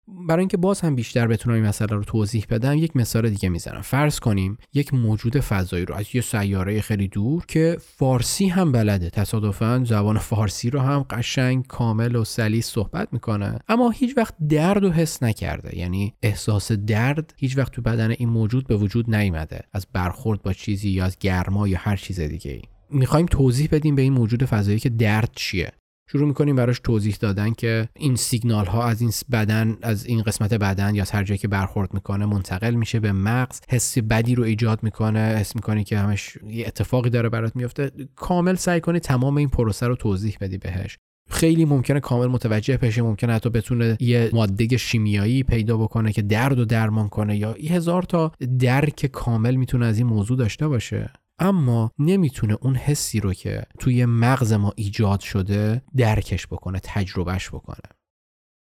برای 0.08 0.40
اینکه 0.40 0.58
باز 0.58 0.82
هم 0.82 0.96
بیشتر 0.96 1.28
بتونم 1.28 1.56
این 1.56 1.66
مسئله 1.66 1.96
رو 1.96 2.04
توضیح 2.04 2.46
بدم 2.50 2.78
یک 2.78 2.96
مثال 2.96 3.30
دیگه 3.30 3.50
می‌زنم. 3.50 3.82
فرض 3.82 4.20
کنیم 4.20 4.58
یک 4.74 4.94
موجود 4.94 5.40
فضایی 5.40 5.86
رو 5.86 5.96
از 5.96 6.06
یه 6.16 6.22
سیاره 6.22 6.82
خیلی 6.82 7.08
دور 7.08 7.46
که 7.46 7.78
فارسی 7.80 8.48
هم 8.48 8.72
بلده 8.72 9.10
تصادفا 9.10 9.84
زبان 9.86 10.18
فارسی 10.30 10.70
رو 10.70 10.80
هم 10.80 11.06
قشنگ 11.10 11.68
کامل 11.68 12.16
و 12.16 12.24
سلیس 12.24 12.68
صحبت 12.68 13.08
می‌کنه. 13.12 13.60
اما 13.68 13.90
هیچ 13.90 14.18
وقت 14.18 14.36
درد 14.50 14.84
و 14.84 14.92
حس 14.92 15.24
نکرده. 15.24 15.78
یعنی 15.78 16.14
احساس 16.24 16.72
درد 16.72 17.34
هیچ 17.38 17.58
وقت 17.58 17.72
تو 17.72 17.82
بدن 17.82 18.12
این 18.12 18.30
موجود 18.30 18.68
به 18.68 18.76
وجود 18.76 19.16
نیامده 19.16 19.62
از 19.74 19.88
برخورد 19.94 20.42
با 20.42 20.54
چیزی 20.54 20.89
یا 20.89 21.06
از 21.06 21.18
گرما 21.20 21.68
یا 21.68 21.77
هر 21.82 21.96
چیز 21.96 22.20
دیگه 22.20 22.51
ای 22.51 22.62
می‌خوایم 22.89 23.25
توضیح 23.25 23.70
بدیم 23.72 23.96
به 23.96 24.01
این 24.01 24.13
موجود 24.13 24.46
فضایی 24.46 24.80
که 24.80 24.89
درد 24.89 25.30
چیه. 25.36 25.72
شروع 26.13 26.27
می‌کنیم 26.27 26.55
براش 26.55 26.79
توضیح 26.79 27.15
دادن 27.20 27.53
که 27.53 27.89
این 27.96 28.15
سیگنال 28.15 28.65
ها 28.65 28.86
از 28.86 29.01
این 29.01 29.12
بدن 29.32 29.77
از 29.82 30.05
این 30.05 30.22
قسمت 30.22 30.53
بدن 30.53 30.96
یا 30.96 31.01
از 31.01 31.12
هر 31.12 31.24
جایی 31.24 31.38
که 31.38 31.48
برخورد 31.48 31.93
می‌کنه 31.93 32.25
منتقل 32.25 32.74
میشه 32.74 33.00
به 33.00 33.12
مغز. 33.12 33.62
حسی 33.70 34.01
بدی 34.01 34.36
رو 34.36 34.43
ایجاد 34.43 34.84
می‌کنه 34.84 35.20
حس 35.20 35.55
می‌کنی 35.55 35.84
که 35.84 36.00
همش 36.00 36.38
یه 36.48 36.67
اتفاقی 36.67 37.10
داره 37.10 37.29
برات 37.29 37.55
میفته 37.55 37.91
کامل 38.15 38.55
سعی 38.55 38.82
کنی 38.82 39.00
تمام 39.00 39.38
این 39.38 39.50
پروسه 39.50 39.88
رو 39.88 39.96
توضیح 39.96 40.38
بدی 40.41 40.58
بهش. 40.58 40.98
خیلی 41.29 41.65
ممکنه 41.65 42.00
کامل 42.00 42.27
متوجه 42.27 42.77
بشه 42.77 43.01
ممکنه 43.01 43.34
حتی 43.34 43.50
بتونه 43.50 43.98
یه 44.00 44.29
ماده 44.34 44.77
شیمیایی 44.77 45.43
پیدا 45.43 45.77
بکنه 45.77 46.13
که 46.13 46.22
درد 46.22 46.60
و 46.60 46.65
درمان 46.65 47.10
کنه 47.10 47.38
یا 47.38 47.55
هزار 47.70 48.03
تا 48.03 48.32
درک 48.60 49.05
کامل 49.05 49.55
می‌تونه 49.55 49.86
از 49.86 49.98
این 49.98 50.08
موضوع 50.08 50.38
داشته 50.38 50.67
باشه. 50.67 51.10
اما 51.40 51.92
نمی‌تونه 52.00 52.58
اون 52.62 52.75
حسی 52.75 53.20
رو 53.20 53.34
که 53.34 53.63
توی 53.80 54.06
مغز 54.06 54.54
ما 54.54 54.74
ایجاد 54.75 55.20
شده 55.20 55.82
درکش 55.96 56.48
بکنه 56.48 56.80
تجربهش 56.84 57.50
بکنه. 57.50 57.90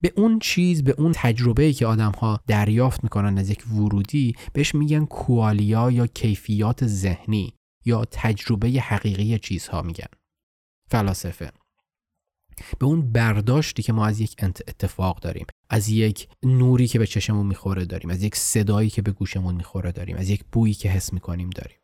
به 0.01 0.13
اون 0.17 0.39
چیز 0.39 0.83
به 0.83 0.91
اون 0.91 1.11
تجربه 1.15 1.73
که 1.73 1.85
آدم 1.85 2.11
ها 2.11 2.39
دریافت 2.47 3.03
می‌کنن 3.03 3.37
از 3.37 3.49
یک 3.49 3.67
ورودی 3.71 4.35
بهش 4.53 4.75
میگن 4.75 5.05
کوالیا 5.05 5.91
یا 5.91 6.07
کیفیات 6.07 6.87
ذهنی 6.87 7.53
یا 7.85 8.05
تجربه 8.05 8.67
حقیقی 8.67 9.39
چیزها 9.39 9.81
میگن. 9.81 10.07
فلاسفه. 10.91 11.51
به 12.79 12.85
اون 12.85 13.11
برداشتی 13.11 13.83
که 13.83 13.93
ما 13.93 14.05
از 14.05 14.19
یک 14.19 14.35
اتفاق 14.43 15.19
داریم 15.19 15.45
از 15.69 15.89
یک 15.89 16.27
نوری 16.43 16.87
که 16.87 16.99
به 16.99 17.07
چشمون 17.07 17.45
می‌خوره 17.45 17.85
داریم 17.85 18.09
از 18.09 18.23
یک 18.23 18.35
صدایی 18.35 18.89
که 18.89 19.01
به 19.01 19.11
گوشمون 19.11 19.55
می‌خوره 19.55 19.91
داریم 19.91 20.17
از 20.17 20.29
یک 20.29 20.43
بویی 20.51 20.73
که 20.73 20.89
حس 20.89 21.13
می‌کنیم 21.13 21.49
داریم. 21.49 21.78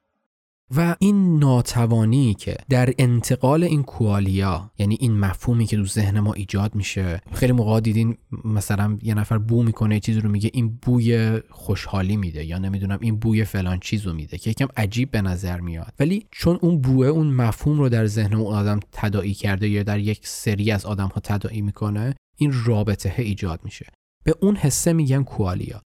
و 0.76 0.96
این 1.00 1.40
ناتوانی 1.40 2.34
که 2.34 2.56
در 2.70 2.94
انتقال 2.98 3.64
این 3.64 3.84
کوالیا 3.84 4.72
یعنی 4.78 4.98
این 5.00 5.20
مفهومی 5.20 5.66
که 5.66 5.78
تو 5.78 5.86
ذهن 5.86 6.20
ما 6.20 6.34
ایجاد 6.34 6.76
میشه 6.76 7.22
خیلی 7.34 7.52
موقع 7.54 7.80
دیدین 7.80 8.18
مثلا 8.46 8.98
یه 9.02 9.14
نفر 9.14 9.38
بو 9.38 9.64
می‌کنه 9.64 10.00
چیزی 10.00 10.20
رو 10.20 10.30
میگه 10.30 10.50
این 10.54 10.80
بوی 10.82 11.40
خوشحالی 11.50 12.18
میده 12.18 12.46
یا 12.46 12.58
نمی‌دونم 12.58 12.98
این 13.02 13.16
بوی 13.16 13.46
فلان 13.46 13.80
چیز 13.80 14.08
رو 14.08 14.14
میده 14.14 14.38
که 14.38 14.50
یکم 14.50 14.68
عجیب 14.78 15.12
به 15.12 15.22
نظر 15.22 15.62
میاد. 15.62 15.94
ولی 16.00 16.28
چون 16.32 16.60
اون 16.62 16.82
بوه 16.82 17.08
اون 17.08 17.28
مفهوم 17.28 17.80
رو 17.80 17.90
در 17.90 18.06
ذهن 18.06 18.34
اون 18.34 18.54
آدم 18.54 18.80
تداعی 18.92 19.34
کرده 19.34 19.70
یا 19.70 19.84
در 19.84 20.00
یک 20.00 20.28
سری 20.28 20.72
از 20.72 20.86
آدم 20.86 21.08
ها 21.08 21.22
تداعی 21.24 21.62
می‌کنه 21.62 22.16
این 22.38 22.54
رابطه 22.66 23.14
ایجاد 23.18 23.60
میشه. 23.64 23.86
به 24.24 24.36
اون 24.42 24.56
حسه 24.56 24.94
میگن 24.94 25.24
کوالیا 25.24 25.82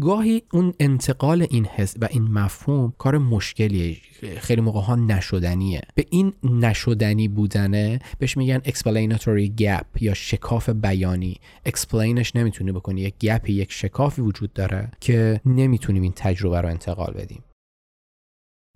گاهی 0.00 0.42
اون 0.52 0.74
انتقال 0.80 1.46
این 1.50 1.66
حس 1.66 1.94
و 2.00 2.08
این 2.10 2.22
مفهوم 2.22 2.92
کار 2.98 3.18
مشکلیه 3.18 3.96
خیلی 4.38 4.60
موقع 4.60 4.80
ها 4.80 4.96
نشدنیه. 4.96 5.82
به 5.94 6.06
این 6.10 6.32
نشدنی 6.42 7.28
بودنه 7.28 7.98
بهش 8.18 8.36
میگن 8.36 8.58
explanatory 8.58 9.50
gap 9.60 9.84
یا 10.00 10.14
شکاف 10.14 10.68
بیانی. 10.68 11.40
Explainش 11.68 12.36
نمی‌تونی 12.36 12.72
بکنی. 12.72 13.00
یک 13.00 13.14
گپ 13.18 13.50
یک 13.50 13.72
شکافی 13.72 14.22
وجود 14.22 14.52
داره 14.52 14.90
که 15.00 15.40
نمی‌تونیم 15.46 16.02
این 16.02 16.12
تجربه 16.16 16.60
رو 16.60 16.68
انتقال 16.68 17.12
بدیم. 17.12 17.44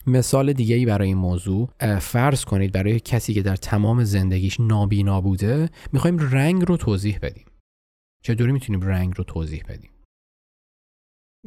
مثال 0.07 0.53
دیگه 0.53 0.75
ای 0.75 0.87
برای 0.87 1.09
این 1.09 1.17
موضوع 1.17 1.69
فرض 1.99 2.45
کنید 2.45 2.73
برای 2.73 3.01
کسی 3.01 3.35
که 3.35 3.43
در 3.43 3.57
تمام 3.57 4.05
زندگیش 4.05 4.61
نابینا 4.61 5.21
بوده 5.21 5.69
می‌خوایم 5.93 6.19
رنگ 6.19 6.65
رو 6.69 6.77
توضیح 6.77 7.19
بدیم. 7.23 7.45
چطوری 8.23 8.53
می‌تونیم 8.53 8.81
رنگ 8.81 9.13
رو 9.17 9.25
توضیح 9.25 9.65
بدیم؟ 9.69 9.91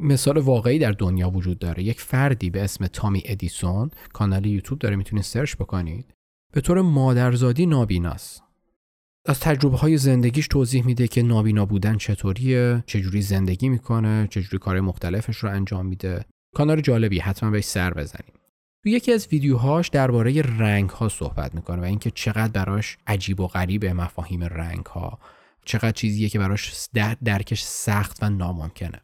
مثال 0.02 0.38
واقعی 0.38 0.78
در 0.78 0.92
دنیا 0.92 1.30
وجود 1.30 1.58
داره. 1.58 1.82
یک 1.82 2.00
فردی 2.00 2.50
به 2.50 2.62
اسم 2.62 2.86
تامی 2.86 3.22
ادیسون 3.24 3.90
کانال 4.12 4.46
یوتیوب 4.46 4.78
داره 4.78 4.96
می‌تونید 4.96 5.24
سرچ 5.24 5.54
بکنید. 5.56 6.14
به 6.52 6.60
طور 6.60 6.80
مادرزادی 6.80 7.66
نابیناست. 7.66 8.42
از 9.26 9.40
تجربه 9.40 9.76
های 9.76 9.96
زندگیش 9.96 10.48
توضیح 10.48 10.86
میده 10.86 11.08
که 11.08 11.22
نابینا 11.22 11.66
بودن 11.66 11.96
چطوریه 11.96 12.84
چجوری 12.86 13.22
زندگی 13.22 13.68
می‌کنه 13.68 14.28
چجوری 14.30 14.58
کار 14.58 14.80
مختلفش 14.80 15.36
رو 15.36 15.50
انجام 15.50 15.86
میده. 15.86 16.24
کانال 16.54 16.80
جالبی 16.80 17.18
حتما 17.18 17.50
بهش 17.50 17.64
سر 17.64 17.94
بزنیم 17.94 18.32
تو 18.82 18.88
یکی 18.88 19.12
از 19.12 19.28
ویدیوهاش 19.32 19.88
درباره 19.88 20.42
رنگ 20.42 20.90
ها 20.90 21.08
صحبت 21.08 21.54
می‌کنه 21.54 21.82
و 21.82 21.84
اینکه 21.84 22.10
چقدر 22.10 22.52
براش 22.52 22.98
عجیب 23.06 23.40
و 23.40 23.46
غریب 23.46 23.86
مفاهیم 23.86 24.44
رنگ 24.44 24.86
ها 24.86 25.18
چقدر 25.64 25.92
چیزیه 25.92 26.28
که 26.28 26.38
براش 26.38 26.88
درکش 27.24 27.62
سخت 27.62 28.22
و 28.22 28.30
ناممکنه. 28.30 29.00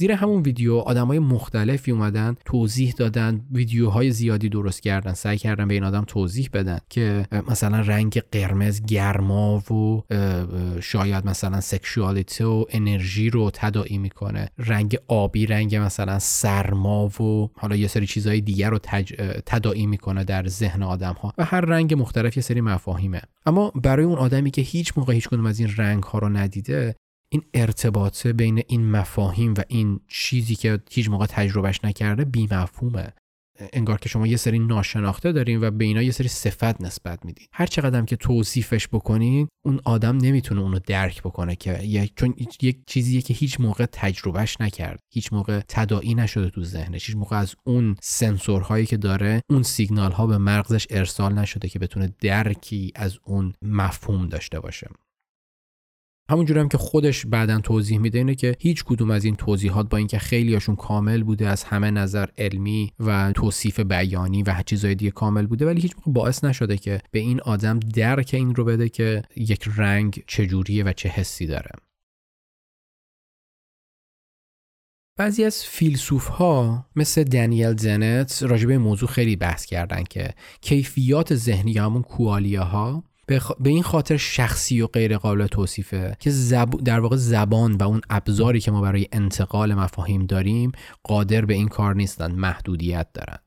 زیر 0.00 0.12
همون 0.12 0.42
ویدیو 0.42 0.74
آدمای 0.74 1.18
مختلفی 1.18 1.90
اومدن 1.90 2.36
توضیح 2.44 2.94
دادن 2.96 3.40
ویدیوهای 3.52 4.10
زیادی 4.10 4.48
درست 4.48 4.82
کردن 4.82 5.12
سعی 5.12 5.38
کردن 5.38 5.68
به 5.68 5.74
این 5.74 5.84
آدم 5.84 6.04
توضیح 6.06 6.48
بدن 6.52 6.78
که 6.88 7.26
مثلا 7.48 7.80
رنگ 7.80 8.22
قرمز 8.32 8.82
گرما 8.82 9.58
و 9.58 10.02
شاید 10.80 11.26
مثلا 11.26 11.60
سکشوالیتی 11.60 12.44
و 12.44 12.64
انرژی 12.70 13.30
رو 13.30 13.50
تداعی 13.54 13.98
می‌کنه. 13.98 14.48
رنگ 14.58 14.96
آبی 15.08 15.46
رنگ 15.46 15.76
مثلا 15.76 16.18
سرما 16.18 17.06
و 17.06 17.50
حالا 17.54 17.76
یه 17.76 17.88
سری 17.88 18.06
چیزهای 18.06 18.40
دیگر 18.40 18.70
رو 18.70 18.78
تج... 18.82 19.12
تداعی 19.46 19.86
می‌کنه 19.86 20.24
در 20.24 20.46
ذهن 20.46 20.82
آدم 20.82 21.14
ها 21.22 21.32
و 21.38 21.44
هر 21.44 21.60
رنگ 21.60 21.94
مختلف 21.94 22.36
یه 22.36 22.42
سری 22.42 22.60
مفاهیمه. 22.60 23.20
اما 23.46 23.72
برای 23.74 24.04
اون 24.04 24.18
آدمی 24.18 24.50
که 24.50 24.62
هیچ 24.62 24.92
موقع 24.96 25.14
هیچ 25.14 25.28
کدوم 25.28 25.46
از 25.46 25.60
این 25.60 25.68
رنگ 25.76 26.02
ها 26.02 26.18
رو 26.18 26.28
ندیده 26.28 26.94
این 27.32 27.42
ارتباطه 27.54 28.32
بین 28.32 28.62
این 28.68 28.90
مفاهیم 28.90 29.54
و 29.54 29.62
این 29.68 30.00
چیزی 30.08 30.54
که 30.54 30.80
هیچ 30.90 31.08
موقع 31.08 31.26
تجربهش 31.26 31.80
نکرده 31.84 32.24
بیمفهومه. 32.24 33.12
انگار 33.72 33.98
که 33.98 34.08
شما 34.08 34.26
یه 34.26 34.36
سری 34.36 34.58
ناشناخته 34.58 35.32
دارین 35.32 35.60
و 35.60 35.70
به 35.70 35.84
اینا 35.84 36.02
یه 36.02 36.10
سری 36.10 36.28
صفت 36.28 36.80
نسبت 36.80 37.24
میدین. 37.24 37.46
هر 37.52 37.66
چقدر 37.66 38.02
که 38.02 38.16
توصیفش 38.16 38.88
بکنین 38.88 39.48
اون 39.64 39.80
آدم 39.84 40.16
نمی‌تونه 40.16 40.60
اونو 40.60 40.78
درک 40.78 41.22
بکنه 41.22 41.56
که 41.56 42.08
چون 42.16 42.34
یک 42.62 42.78
چیزیه 42.86 43.22
که 43.22 43.34
هیچ 43.34 43.60
موقع 43.60 43.86
تجربهش 43.92 44.56
نکرد 44.60 45.00
هیچ 45.12 45.32
موقع 45.32 45.60
تداعی 45.68 46.14
نشده 46.14 46.50
تو 46.50 46.64
ذهنش. 46.64 47.06
هیچ 47.06 47.16
موقع 47.16 47.36
از 47.36 47.54
اون 47.64 47.96
سنسورهایی 48.02 48.86
که 48.86 48.96
داره 48.96 49.42
اون 49.50 49.62
سیگنال 49.62 50.12
ها 50.12 50.26
به 50.26 50.38
مغزش 50.38 50.86
ارسال 50.90 51.32
نشده 51.32 51.68
که 51.68 51.78
بتونه 51.78 52.14
درکی 52.20 52.92
از 52.94 53.18
اون 53.24 53.54
مفهوم 53.62 54.28
داشته 54.28 54.60
باشه. 54.60 54.88
همونجوری 56.30 56.60
هم 56.60 56.68
که 56.68 56.78
خودش 56.78 57.26
بعدا 57.26 57.60
توضیح 57.60 57.98
میده 57.98 58.18
اینه 58.18 58.34
که 58.34 58.56
هیچ 58.58 58.84
کدوم 58.84 59.10
از 59.10 59.24
این 59.24 59.36
توضیحات 59.36 59.88
با 59.88 59.98
اینکه 59.98 60.18
خیلیاشون 60.18 60.76
کامل 60.76 61.22
بوده 61.22 61.48
از 61.48 61.64
همه 61.64 61.90
نظر 61.90 62.26
علمی 62.38 62.92
و 63.00 63.32
توصیف 63.32 63.80
بیانی 63.80 64.42
و 64.42 64.62
چیزای 64.66 64.94
دیگه 64.94 65.10
کامل 65.10 65.46
بوده 65.46 65.66
ولی 65.66 65.80
هیچ 65.80 65.92
موقع 65.96 66.12
باعث 66.12 66.44
نشده 66.44 66.76
که 66.76 67.00
به 67.10 67.18
این 67.18 67.40
آدم 67.40 67.78
درک 67.80 68.30
این 68.32 68.54
رو 68.54 68.64
بده 68.64 68.88
که 68.88 69.22
یک 69.36 69.68
رنگ 69.76 70.24
چجوریه 70.26 70.84
و 70.84 70.92
چه 70.92 71.08
حسی 71.08 71.46
داره. 71.46 71.70
بعضی 75.16 75.44
از 75.44 75.64
فیلسوف 75.64 76.28
ها 76.28 76.86
مثل 76.96 77.24
دنیل 77.24 77.76
زنت 77.76 78.42
راجبه 78.42 78.78
موضوع 78.78 79.08
خیلی 79.08 79.36
بحث 79.36 79.64
کردن 79.64 80.02
که 80.02 80.34
کیفیات 80.60 81.34
ذهنی 81.34 81.78
همون 81.78 82.02
کوالیا 82.02 82.64
ها 82.64 83.04
به 83.60 83.70
این 83.70 83.82
خاطر 83.82 84.16
شخصی 84.16 84.80
و 84.80 84.86
غیر 84.86 85.18
قابل 85.18 85.46
توصیفه 85.46 86.16
که 86.20 86.30
در 86.84 87.00
واقع 87.00 87.16
زبان 87.16 87.76
و 87.76 87.82
اون 87.82 88.00
ابزاری 88.10 88.60
که 88.60 88.70
ما 88.70 88.80
برای 88.80 89.06
انتقال 89.12 89.74
مفاهیم 89.74 90.26
داریم 90.26 90.72
قادر 91.02 91.44
به 91.44 91.54
این 91.54 91.68
کار 91.68 91.94
نیستن 91.94 92.32
محدودیت 92.32 93.06
دارن. 93.14 93.38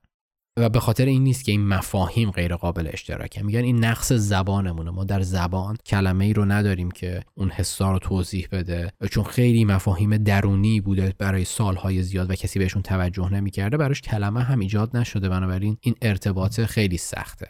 و 0.57 0.69
به 0.69 0.79
خاطر 0.79 1.05
این 1.05 1.23
نیست 1.23 1.45
که 1.45 1.51
این 1.51 1.67
مفاهیم 1.67 2.31
غیر 2.31 2.55
قابل 2.55 2.89
اشتراکه. 2.93 3.43
میگن 3.43 3.59
این 3.59 3.85
نقص 3.85 4.13
زبانمونه. 4.13 4.91
ما 4.91 5.03
در 5.03 5.21
زبان 5.21 5.77
کلمه 5.85 6.25
ای 6.25 6.33
رو 6.33 6.45
نداریم 6.45 6.91
که 6.91 7.23
اون 7.35 7.49
حسا 7.49 7.91
رو 7.91 7.99
توضیح 7.99 8.47
بده. 8.51 8.91
چون 9.11 9.23
خیلی 9.23 9.65
مفاهیم 9.65 10.17
درونی 10.17 10.81
بوده 10.81 11.13
برای 11.17 11.45
سالهای 11.45 12.03
زیاد 12.03 12.29
و 12.29 12.35
کسی 12.35 12.59
بهشون 12.59 12.81
توجه 12.81 13.33
نمی‌کرده 13.33 13.77
براش 13.77 14.01
کلمه 14.01 14.43
هم 14.43 14.59
ایجاد 14.59 14.97
نشده. 14.97 15.29
بنابراین 15.29 15.77
این 15.81 15.95
ارتباط 16.01 16.61
خیلی 16.61 16.97
سخته. 16.97 17.47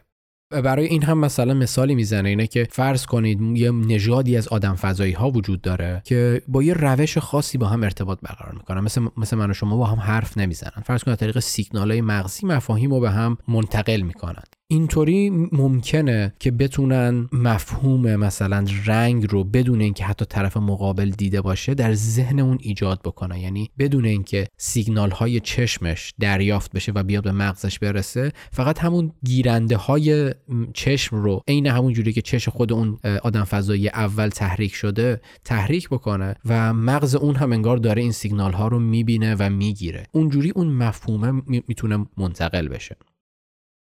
برای 0.62 0.86
این 0.86 1.04
هم 1.04 1.18
مثلا 1.18 1.54
مثالی 1.54 1.96
می‌زنه 1.96 2.30
اینه 2.30 2.48
که 2.48 2.68
فرض 2.72 3.06
کنید 3.06 3.42
یه 3.42 3.72
نژادی 3.72 4.38
از 4.38 4.48
آدم 4.48 4.76
فضایی 4.76 5.12
ها 5.12 5.32
وجود 5.32 5.62
داره 5.62 6.02
که 6.06 6.42
با 6.48 6.64
یه 6.64 6.74
روش 6.74 7.18
خاصی 7.18 7.58
با 7.58 7.68
هم 7.68 7.84
ارتباط 7.84 8.20
برقرار 8.22 8.54
می‌کنن. 8.54 8.80
مثل 8.82 9.08
مثل 9.18 9.38
من 9.38 9.52
و 9.52 9.54
شما 9.54 9.78
با 9.78 9.86
هم 9.86 10.00
حرف 10.00 10.38
نمی‌زنن. 10.38 10.84
فرض 10.86 11.04
کنید 11.04 11.18
طریق 11.18 11.40
سیگنال 11.40 11.92
های 11.92 12.02
مغزی 12.02 12.48
مفاهیم 12.48 12.94
رو 12.94 13.00
به 13.00 13.12
هم 13.12 13.38
منتقل 13.48 14.02
می‌کنن. 14.02 14.44
اینطوری 14.74 15.30
ممکنه 15.52 16.34
که 16.40 16.52
بتونن 16.52 17.30
مفهوم 17.32 18.16
مثلا 18.16 18.66
رنگ 18.86 19.28
رو 19.30 19.44
بدون 19.44 19.82
اینکه 19.82 20.04
حتی 20.04 20.26
طرف 20.26 20.58
مقابل 20.58 21.10
دیده 21.10 21.42
باشه 21.42 21.74
در 21.74 21.94
ذهن 21.94 22.40
اون 22.40 22.58
ایجاد 22.62 23.02
بکنه. 23.06 23.40
یعنی 23.40 23.70
بدون 23.80 24.06
اینکه 24.06 24.48
سیگنال 24.58 25.12
های 25.12 25.40
چشمش 25.40 26.14
دریافت 26.20 26.72
بشه 26.72 26.92
و 26.92 27.04
بیاد 27.04 27.24
به 27.24 27.32
مغزش 27.32 27.80
برسه 27.80 28.32
فقط 28.52 28.80
همون 28.80 29.12
گیرنده 29.26 29.78
های 29.78 30.34
چشم 30.74 31.16
رو 31.16 31.42
عین 31.48 31.68
همون 31.68 31.94
جوری 31.94 32.14
که 32.14 32.22
چشم 32.22 32.52
خود 32.52 32.74
اون 32.74 32.98
آدم 33.24 33.44
فضایی 33.44 33.90
اول 33.90 34.30
تحریک 34.30 34.76
شده 34.76 35.22
تحریک 35.44 35.90
بکنه 35.90 36.36
و 36.46 36.74
مغز 36.74 37.16
اون 37.16 37.36
هم 37.36 37.52
انگار 37.52 37.78
داره 37.78 38.02
این 38.02 38.12
سیگنال 38.12 38.54
ها 38.54 38.68
رو 38.68 38.80
می‌بینه 38.80 39.36
و 39.40 39.50
می‌گیره. 39.50 40.08
اونجوری 40.12 40.50
اون 40.50 40.68
مفهومه 40.68 41.42
می‌تونه 41.48 42.06
منتقل 42.18 42.68
بشه. 42.68 42.96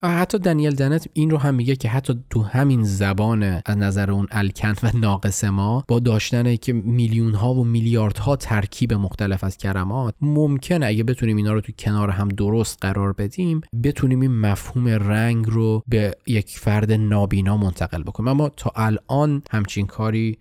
حتی 0.09 0.39
دنیل 0.39 0.75
دنت 0.75 1.09
این 1.13 1.31
رو 1.31 1.39
هم 1.39 1.55
میگه 1.55 1.77
که 1.77 1.89
حتی 1.89 2.25
تو 2.31 2.43
همین 2.43 2.85
زبان 2.85 3.43
از 3.43 3.77
نظر 3.77 4.11
اون 4.11 4.27
الکند 4.31 4.79
و 4.83 4.99
ناقص 4.99 5.45
ما 5.45 5.85
با 5.89 5.99
داشتن 5.99 6.57
که 6.57 6.73
میلیون 6.73 7.35
ها 7.35 7.55
و 7.55 7.65
میلیاردها 7.65 8.37
ترکیب 8.37 8.93
مختلف 8.93 9.45
از 9.45 9.59
کلمات 9.59 10.15
ممکنه 10.21 10.87
اگه 10.87 11.05
بتونیم 11.05 11.37
اینا 11.37 11.53
رو 11.53 11.61
تو 11.61 11.73
کنار 11.79 12.11
هم 12.11 12.29
درست 12.29 12.79
قرار 12.81 13.13
بدیم 13.13 13.61
بتونیم 13.83 14.21
این 14.21 14.41
مفهوم 14.41 14.89
رنگ 14.89 15.47
رو 15.49 15.83
به 15.89 16.17
یک 16.27 16.59
فرد 16.59 16.93
نابینا 16.93 17.57
منتقل 17.57 18.03
بکنیم. 18.03 18.29
اما 18.29 18.49
تا 18.49 18.73
الان 18.77 19.43
همچین 19.51 19.87
کاری 19.87 20.39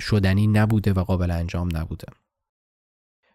شدنی 0.00 0.46
نبوده 0.46 0.92
و 0.92 1.00
قابل 1.00 1.30
انجام 1.30 1.68
نبوده. 1.76 2.06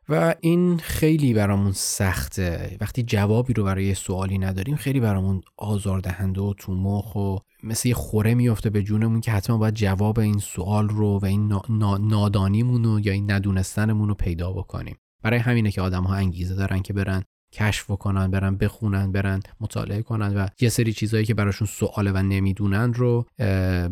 و 0.09 0.35
این 0.41 0.77
خیلی 0.77 1.33
برامون 1.33 1.71
سخته. 1.71 2.77
وقتی 2.81 3.03
جوابی 3.03 3.53
رو 3.53 3.63
برای 3.63 3.93
سوالی 3.93 4.37
نداریم 4.37 4.75
خیلی 4.75 4.99
برامون 4.99 5.41
آزاردهنده 5.57 6.41
و 6.41 6.53
تو 6.57 6.73
مخ 6.73 7.15
و 7.15 7.37
مثل 7.63 7.89
یه 7.89 7.95
خوره 7.95 8.33
میفته 8.33 8.69
به 8.69 8.83
جونمون 8.83 9.21
که 9.21 9.31
حتما 9.31 9.57
باید 9.57 9.73
جواب 9.73 10.19
این 10.19 10.39
سوال 10.39 10.89
رو 10.89 11.19
و 11.19 11.25
این 11.25 11.59
نادانیمون 11.99 12.83
رو 12.83 12.99
یا 12.99 13.13
این 13.13 13.31
ندونستنمون 13.31 14.09
رو 14.09 14.15
پیدا 14.15 14.51
بکنیم. 14.51 14.95
برای 15.23 15.39
همینه 15.39 15.71
که 15.71 15.81
آدم 15.81 16.03
ها 16.03 16.15
انگیزه 16.15 16.55
دارن 16.55 16.81
که 16.81 16.93
برن 16.93 17.23
کشف 17.51 17.87
کنن 17.87 18.31
برن 18.31 18.55
بخونن 18.57 19.11
برن 19.11 19.39
مطالعه 19.59 20.01
کنن 20.01 20.37
و 20.37 20.47
یه 20.61 20.69
سری 20.69 20.93
چیزهایی 20.93 21.25
که 21.25 21.33
براشون 21.33 21.67
سواله 21.67 22.11
و 22.11 22.17
نمی‌دونن 22.17 22.93
رو 22.93 23.25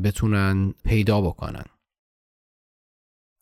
بتونن 0.03 0.73
پیدا 0.83 1.21
بکنن. 1.21 1.63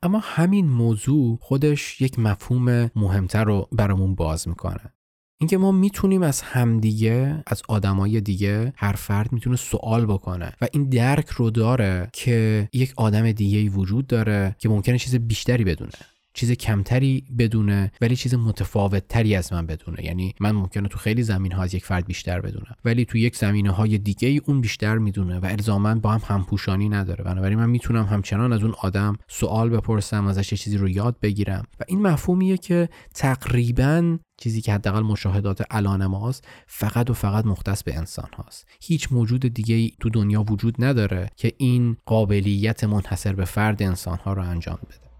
اما 0.03 0.20
همین 0.24 0.70
موضوع 0.70 1.38
خودش 1.41 2.01
یک 2.01 2.20
مفهوم 2.20 2.91
مهمتر 2.96 3.43
رو 3.43 3.67
برامون 3.72 4.15
باز 4.15 4.48
می‌کنه. 4.48 4.93
اینکه 5.41 5.58
ما 5.58 5.72
می‌تونیم 5.72 6.22
از 6.22 6.41
همدیگه 6.41 7.43
از 7.48 7.62
آدمای 7.70 8.22
دیگه 8.22 8.74
هر 8.75 8.93
فرد 8.93 9.34
می‌تونه 9.34 9.55
سوال 9.55 10.05
بکنه 10.05 10.53
و 10.62 10.67
این 10.74 10.89
درک 10.89 11.29
رو 11.29 11.50
داره 11.50 12.10
که 12.13 12.70
یک 12.74 12.93
آدم 12.98 13.31
دیگه 13.31 13.70
وجود 13.70 14.08
داره 14.08 14.55
که 14.60 14.70
ممکنه 14.70 14.98
چیز 14.98 15.15
بیشتری 15.15 15.63
بدونه. 15.63 15.91
چیز 16.34 16.52
کمتری 16.52 17.24
بدونه 17.38 17.92
ولی 18.02 18.16
چیز 18.16 18.36
متفاوت 18.36 19.08
تری 19.08 19.36
از 19.36 19.54
من 19.54 19.66
بدونه. 19.66 20.06
یعنی 20.06 20.34
من 20.40 20.52
ممکنه 20.52 20.88
تو 20.88 20.98
خیلی 20.98 21.24
زمین 21.24 21.52
ها 21.52 21.64
از 21.64 21.74
یک 21.74 21.86
فرد 21.86 22.06
بیشتر 22.06 22.42
بدونم 22.42 22.76
ولی 22.86 23.06
تو 23.06 23.18
یک 23.18 23.36
زمینه 23.36 23.72
های 23.72 23.98
دیگه 23.98 24.28
ای 24.28 24.42
اون 24.46 24.62
بیشتر 24.62 24.98
می‌دونه 24.98 25.40
و 25.40 25.46
الزاما 25.46 25.96
با 25.96 26.12
هم 26.12 26.22
همپوشانی 26.36 26.90
نداره. 26.90 27.24
بنابراین 27.24 27.58
من 27.58 27.70
می‌تونم 27.70 28.06
همچنان 28.06 28.54
از 28.54 28.64
اون 28.64 28.74
آدم 28.82 29.18
سوال 29.28 29.70
بپرسم 29.70 30.28
ازش 30.28 30.52
یه 30.52 30.58
چیزی 30.58 30.78
رو 30.78 30.90
یاد 30.90 31.20
بگیرم. 31.22 31.66
و 31.80 31.84
این 31.88 32.02
مفهومیه 32.02 32.58
که 32.58 32.90
تقریبا 33.14 34.18
چیزی 34.38 34.62
که 34.62 34.74
حداقل 34.74 35.02
مشاهدات 35.02 35.64
الان 35.72 36.06
ماست 36.06 36.48
فقط 36.68 37.10
و 37.10 37.14
فقط 37.14 37.46
مختص 37.46 37.84
به 37.84 37.98
انسان 37.98 38.30
هاست. 38.38 38.68
هیچ 38.82 39.12
موجود 39.12 39.42
دیگه 39.42 39.76
ای 39.76 39.92
تو 40.00 40.10
دنیا 40.10 40.44
وجود 40.44 40.76
نداره 40.84 41.30
که 41.36 41.54
این 41.58 41.98
قابلیت 42.06 42.84
منحصر 42.84 43.34
به 43.34 43.46
فرد 43.46 43.84
انسان 43.84 44.18
ها 44.18 44.34
رو 44.34 44.42
انجام 44.42 44.80
بده. 44.90 45.11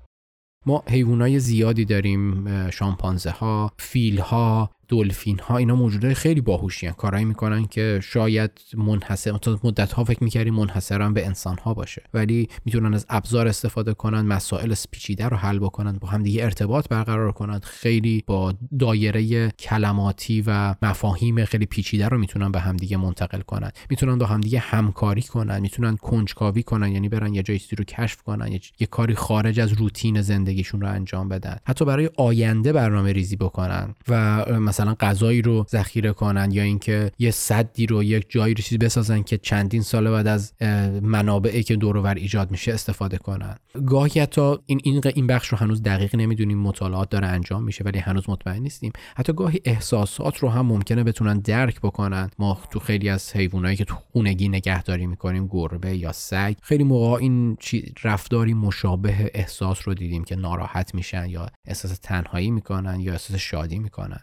ما 0.66 0.84
حیوانای 0.88 1.40
زیادی 1.40 1.86
داریم 1.86 2.70
شامپانزه 2.70 3.30
ها 3.30 3.72
فیل 3.78 4.20
ها 4.20 4.70
دلفین 4.92 5.40
ها 5.40 5.58
اینا 5.58 5.76
موجوده 5.76 6.14
خیلی 6.14 6.42
باهوشی 6.42 6.88
هن. 6.88 6.94
کارهایی 6.94 7.26
می‌کنن 7.26 7.66
که 7.66 8.00
شاید 8.04 8.52
منحصر 8.78 9.32
مدت 9.64 9.94
ها 9.94 10.04
فکر 10.04 10.24
می‌کردیم 10.24 10.54
منحصرا 10.54 11.10
به 11.10 11.26
انسان 11.26 11.58
ها 11.58 11.74
باشه. 11.74 12.04
ولی 12.14 12.48
می‌تونن 12.66 12.94
از 12.94 13.06
ابزار 13.10 13.48
استفاده 13.48 13.94
کنن 13.94 14.22
مسائل 14.22 14.74
پیچیده 14.92 15.28
رو 15.28 15.38
حل 15.38 15.60
بکنن 15.60 15.92
با 15.92 16.08
هم 16.08 16.24
دیگه 16.24 16.44
ارتباط 16.44 16.88
برقرار 16.90 17.32
کنن. 17.32 17.60
خیلی 17.64 18.24
با 18.28 18.54
دایره 18.80 19.50
کلماتی 19.50 20.44
و 20.48 20.76
مفاهیم 20.82 21.46
خیلی 21.46 21.66
پیچیده 21.66 22.08
رو 22.08 22.18
می‌تونن 22.18 22.52
به 22.52 22.60
همدیگه 22.60 22.98
منتقل 22.98 23.42
کنن. 23.42 23.72
می‌تونن 23.90 24.18
با 24.18 24.26
همدیگه 24.26 24.60
همکاری 24.60 25.22
کنن 25.22 25.60
می‌تونن 25.60 25.96
کنجکاوی 25.98 26.64
کنن 26.64 26.92
یعنی 26.92 27.10
برن 27.10 27.34
یه 27.34 27.44
جایی 27.44 27.62
رو 27.78 27.84
کشف 27.84 28.22
کنن 28.22 28.52
یه 28.80 28.88
کاری 28.88 29.16
خارج 29.16 29.60
از 29.60 29.74
روتین 29.74 30.22
زندگیشون 30.22 30.82
رو 30.82 30.88
انجام 30.88 31.30
بدن. 31.30 31.58
حتی 31.66 31.86
برای 31.86 32.10
آینده 32.18 32.74
برنامه 32.74 33.12
ریزی 33.12 33.36
بکنن 33.36 33.96
و 34.08 34.46
مثلا 34.60 34.81
غذایی 34.90 35.42
رو 35.42 35.66
ذخیره 35.70 36.14
کنن 36.14 36.52
یا 36.52 36.64
اینکه 36.64 37.12
یه 37.20 37.32
صدی 37.32 37.86
رو 37.86 38.04
یک 38.04 38.26
جایی 38.30 38.54
رو 38.54 38.62
چیزی 38.62 38.78
بسازن 38.78 39.22
که 39.22 39.38
چندین 39.38 39.82
سال 39.82 40.12
بعد 40.12 40.28
از 40.28 40.54
منابعی 41.02 41.64
که 41.64 41.76
دور 41.76 41.98
ور 41.98 42.16
ایجاد 42.16 42.52
میشه 42.52 42.74
استفاده 42.74 43.18
کنن. 43.18 43.56
گاهی 43.86 44.22
حتی 44.22 44.56
این 44.66 44.82
این 44.84 45.02
این 45.16 45.28
بخش 45.28 45.48
رو 45.48 45.58
هنوز 45.58 45.84
دقیق 45.84 46.16
نمی‌دونیم 46.16 46.58
مطالعات 46.58 47.10
داره 47.10 47.28
انجام 47.28 47.64
میشه 47.64 47.84
ولی 47.84 48.00
هنوز 48.00 48.30
مطمئن 48.30 48.62
نیستیم. 48.62 48.92
حتی 49.16 49.34
گاهی 49.34 49.60
احساسات 49.66 50.38
رو 50.38 50.50
هم 50.50 50.66
ممکنه 50.66 51.04
بتونن 51.04 51.40
درک 51.40 51.82
بکنن. 51.82 52.30
ما 52.40 52.60
تو 52.72 52.80
خیلی 52.80 53.10
از 53.10 53.36
حیوانایی 53.36 53.76
که 53.76 53.86
تو 53.86 53.96
خونگی 53.96 54.50
نگهداری 54.50 55.08
می‌کنیم 55.08 55.48
گربه 55.48 55.98
یا 55.98 56.12
سگ 56.12 56.56
خیلی 56.62 56.84
موقع 56.84 57.18
این 57.20 57.58
رفتاری 58.04 58.54
مشابه 58.54 59.32
احساس 59.34 59.88
رو 59.88 59.94
دیدیم 59.94 60.24
که 60.24 60.36
ناراحت 60.36 60.96
میشن 60.96 61.30
یا 61.30 61.48
احساس 61.68 62.00
تنهایی 62.00 62.52
می‌کنن 62.52 63.00
یا 63.00 63.12
احساس 63.12 63.36
شادی 63.36 63.80
می‌کنن. 63.80 64.20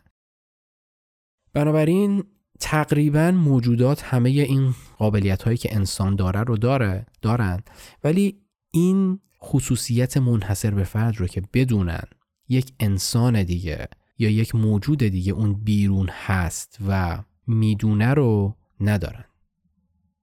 بنابراین 1.53 2.25
تقریبا 2.61 3.31
موجودات 3.31 4.03
همه 4.03 4.31
این 4.31 4.75
قابلیت 4.99 5.43
هایی 5.43 5.57
که 5.57 5.77
انسان 5.77 6.17
داره 6.17 6.41
رو 6.41 6.57
داره 6.57 7.07
دارن. 7.23 7.63
ولی 8.05 8.39
این 8.71 9.21
خصوصیت 9.43 10.17
منحصر 10.17 10.71
به 10.71 10.85
فرد 10.85 11.17
رو 11.17 11.27
که 11.27 11.43
بدونن 11.55 12.05
یک 12.49 12.73
انسان 12.81 13.43
دیگه 13.43 13.89
یا 14.19 14.31
یک 14.31 14.55
موجود 14.55 14.99
دیگه 14.99 15.33
اون 15.33 15.55
بیرون 15.55 16.09
هست 16.09 16.79
و 16.89 17.19
می‌دونه 17.47 18.15
رو 18.15 18.57
ندارن. 18.81 19.25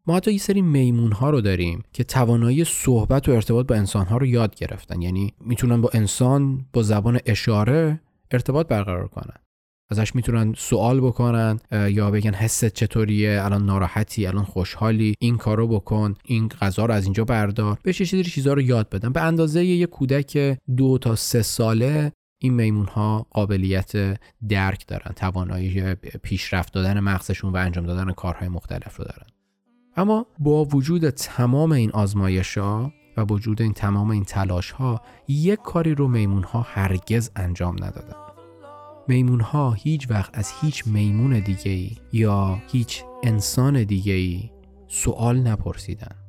ما 0.08 0.16
حتی 0.16 0.32
یه 0.32 0.38
سری 0.38 0.62
میمون 0.62 1.12
ها 1.12 1.30
رو 1.30 1.42
داریم 1.42 1.84
که 1.94 2.04
توانایی 2.04 2.64
صحبت 2.64 3.30
و 3.30 3.32
ارتباط 3.32 3.68
با 3.68 3.76
انسان 3.76 4.06
ها 4.06 4.18
رو 4.18 4.26
یاد 4.26 4.56
گرفتن. 4.56 5.02
یعنی 5.02 5.34
می‌تونن 5.40 5.82
با 5.82 5.90
انسان 5.94 6.66
با 6.74 6.84
زبان 6.84 7.20
اشاره 7.26 8.02
ارتباط 8.32 8.68
برقرار 8.68 9.08
کنن. 9.08 9.45
ازش 9.90 10.16
می‌تونن 10.16 10.54
سوال 10.58 11.02
بکنن 11.02 11.60
یا 11.72 12.12
بگن 12.12 12.34
حست 12.34 12.66
چطوریه 12.66 13.42
الان 13.44 13.66
ناراحتی 13.66 14.28
الان 14.28 14.44
خوشحالی 14.44 15.16
این 15.20 15.38
کارو 15.38 15.68
بکن 15.68 16.14
این 16.26 16.48
غذا 16.48 16.86
رو 16.86 16.94
از 16.94 17.04
اینجا 17.04 17.26
بردار. 17.26 17.80
بهش 17.84 18.14
یه 18.14 18.24
چیزا 18.24 18.54
رو 18.54 18.62
یاد 18.62 18.90
بدن. 18.90 19.12
به 19.12 19.22
اندازه 19.22 19.66
یه 19.66 19.86
کودک 19.86 20.58
دو 20.78 20.98
تا 20.98 21.16
سه 21.16 21.42
ساله 21.42 22.12
این 22.38 22.54
میمون 22.54 22.86
ها 22.86 23.26
قابلیت 23.32 24.20
درک 24.50 24.88
دارن 24.88 25.12
توانایی 25.16 25.96
پیشرفت 25.96 26.74
دادن 26.74 27.00
مغزشون 27.00 27.54
و 27.54 27.58
انجام 27.58 27.86
دادن 27.86 28.12
کارهای 28.12 28.50
مختلف 28.50 28.98
رو 28.98 29.06
دارن. 29.06 29.28
اما 29.98 30.26
با 30.40 30.66
وجود 30.66 31.10
تمام 31.10 31.72
این 31.72 31.92
آزمایش 31.92 32.58
ها 32.58 32.94
و 33.18 33.22
وجود 33.22 33.62
این 33.62 33.74
تمام 33.74 34.10
این 34.10 34.24
تلاش 34.24 34.72
ها 34.72 35.02
یک 35.28 35.60
کاری 35.60 35.96
رو 35.96 36.08
میمون 36.08 36.44
ها 36.44 36.62
هرگز 36.62 37.32
انجام 37.36 37.76
ندادن. 37.84 38.35
میمون 39.08 39.42
ها 39.42 39.72
هیچ 39.72 40.10
وقت 40.10 40.38
از 40.38 40.52
هیچ 40.62 40.88
میمون 40.88 41.40
دیگه 41.40 41.90
یا 42.14 42.62
هیچ 42.72 43.04
انسان 43.24 43.84
دیگه 43.84 44.50
سوال 44.88 45.40
نپرسیدن. 45.40 46.25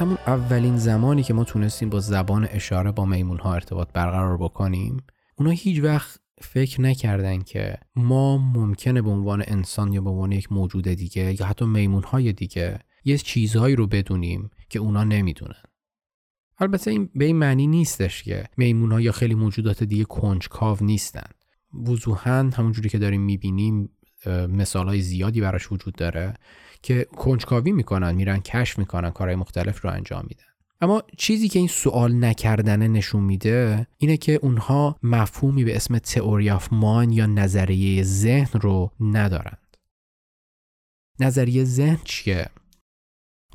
همون 0.00 0.18
اولین 0.26 0.76
زمانی 0.76 1.22
که 1.22 1.34
ما 1.34 1.44
تونستیم 1.44 1.90
با 1.90 2.00
زبان 2.00 2.48
اشاره 2.50 2.92
با 2.92 3.04
میمون 3.04 3.38
ها 3.38 3.54
ارتباط 3.54 3.92
برقرار 3.92 4.38
بکنیم 4.38 4.96
اونا 5.36 5.50
هیچ 5.50 5.82
وقت 5.82 6.20
فکر 6.40 6.80
نکردن 6.80 7.42
که 7.42 7.78
ما 7.96 8.38
ممکنه 8.38 9.02
به 9.02 9.10
عنوان 9.10 9.44
انسان 9.46 9.92
یا 9.92 10.00
به 10.00 10.10
عنوان 10.10 10.32
یک 10.32 10.52
موجود 10.52 10.88
دیگه 10.88 11.40
یا 11.40 11.46
حتی 11.46 11.64
میمون 11.64 12.02
های 12.02 12.32
دیگه 12.32 12.78
یه 13.04 13.18
چیزهایی 13.18 13.76
رو 13.76 13.86
بدونیم 13.86 14.50
که 14.68 14.78
اونا 14.78 15.04
نمی‌دونن. 15.04 15.62
البته 16.58 16.90
این 16.90 17.10
به 17.14 17.24
این 17.24 17.36
معنی 17.36 17.66
نیستش 17.66 18.22
که 18.22 18.44
میمون 18.56 18.92
ها 18.92 19.00
یا 19.00 19.12
خیلی 19.12 19.34
موجودات 19.34 19.82
دیگه 19.82 20.04
کنجکاو 20.04 20.78
نیستن. 20.80 21.30
وضوحا 21.86 22.50
همونجوری 22.54 22.88
که 22.88 22.98
داریم 22.98 23.20
می‌بینیم 23.20 23.90
مثال 24.26 24.88
های 24.88 25.00
زیادی 25.00 25.40
براش 25.40 25.72
وجود 25.72 25.94
داره 25.94 26.34
که 26.82 27.06
کنجکاوی 27.16 27.72
می‌کنن 27.72 28.14
میرن 28.14 28.40
کشف 28.40 28.78
می‌کنن 28.78 29.10
کارهای 29.10 29.36
مختلف 29.36 29.84
رو 29.84 29.90
انجام 29.90 30.24
میدن. 30.28 30.44
اما 30.80 31.02
چیزی 31.16 31.48
که 31.48 31.58
این 31.58 31.68
سوال 31.68 32.24
نکردنه 32.24 32.88
نشون 32.88 33.22
میده 33.22 33.86
اینه 33.98 34.16
که 34.16 34.38
اونها 34.42 34.98
مفهومی 35.02 35.64
به 35.64 35.76
اسم 35.76 35.98
تئوری 35.98 36.50
آف 36.50 36.72
مان 36.72 37.12
یا 37.12 37.26
نظریه 37.26 38.02
ذهن 38.02 38.60
رو 38.60 38.90
ندارند. 39.00 39.76
نظریه 41.20 41.64
ذهن 41.64 41.98
چیه؟ 42.04 42.46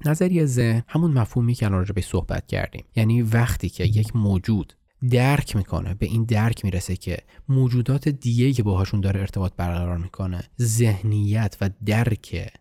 نظریه 0.05 0.45
ذهن 0.45 0.83
همون 0.87 1.11
مفهومی 1.11 1.53
که 1.53 1.65
الان 1.65 1.79
راجع 1.79 1.93
به 1.93 2.01
صحبت 2.01 2.47
کردیم. 2.47 2.85
یعنی 2.95 3.21
وقتی 3.21 3.69
که 3.69 3.83
یک 3.83 4.15
موجود 4.15 4.73
درک 5.11 5.55
می‌کنه 5.55 5.93
به 5.93 6.05
این 6.05 6.23
درک 6.23 6.65
می‌رسه 6.65 6.95
که 6.95 7.17
موجودات 7.49 8.09
دیگه 8.09 8.53
که 8.53 8.63
باهاشون 8.63 9.01
داره 9.01 9.19
ارتباط 9.19 9.53
برقرار 9.57 9.97
می‌کنه 9.97 10.43
ذهنیت 10.61 11.57
و 11.61 11.69
درک 11.85 12.51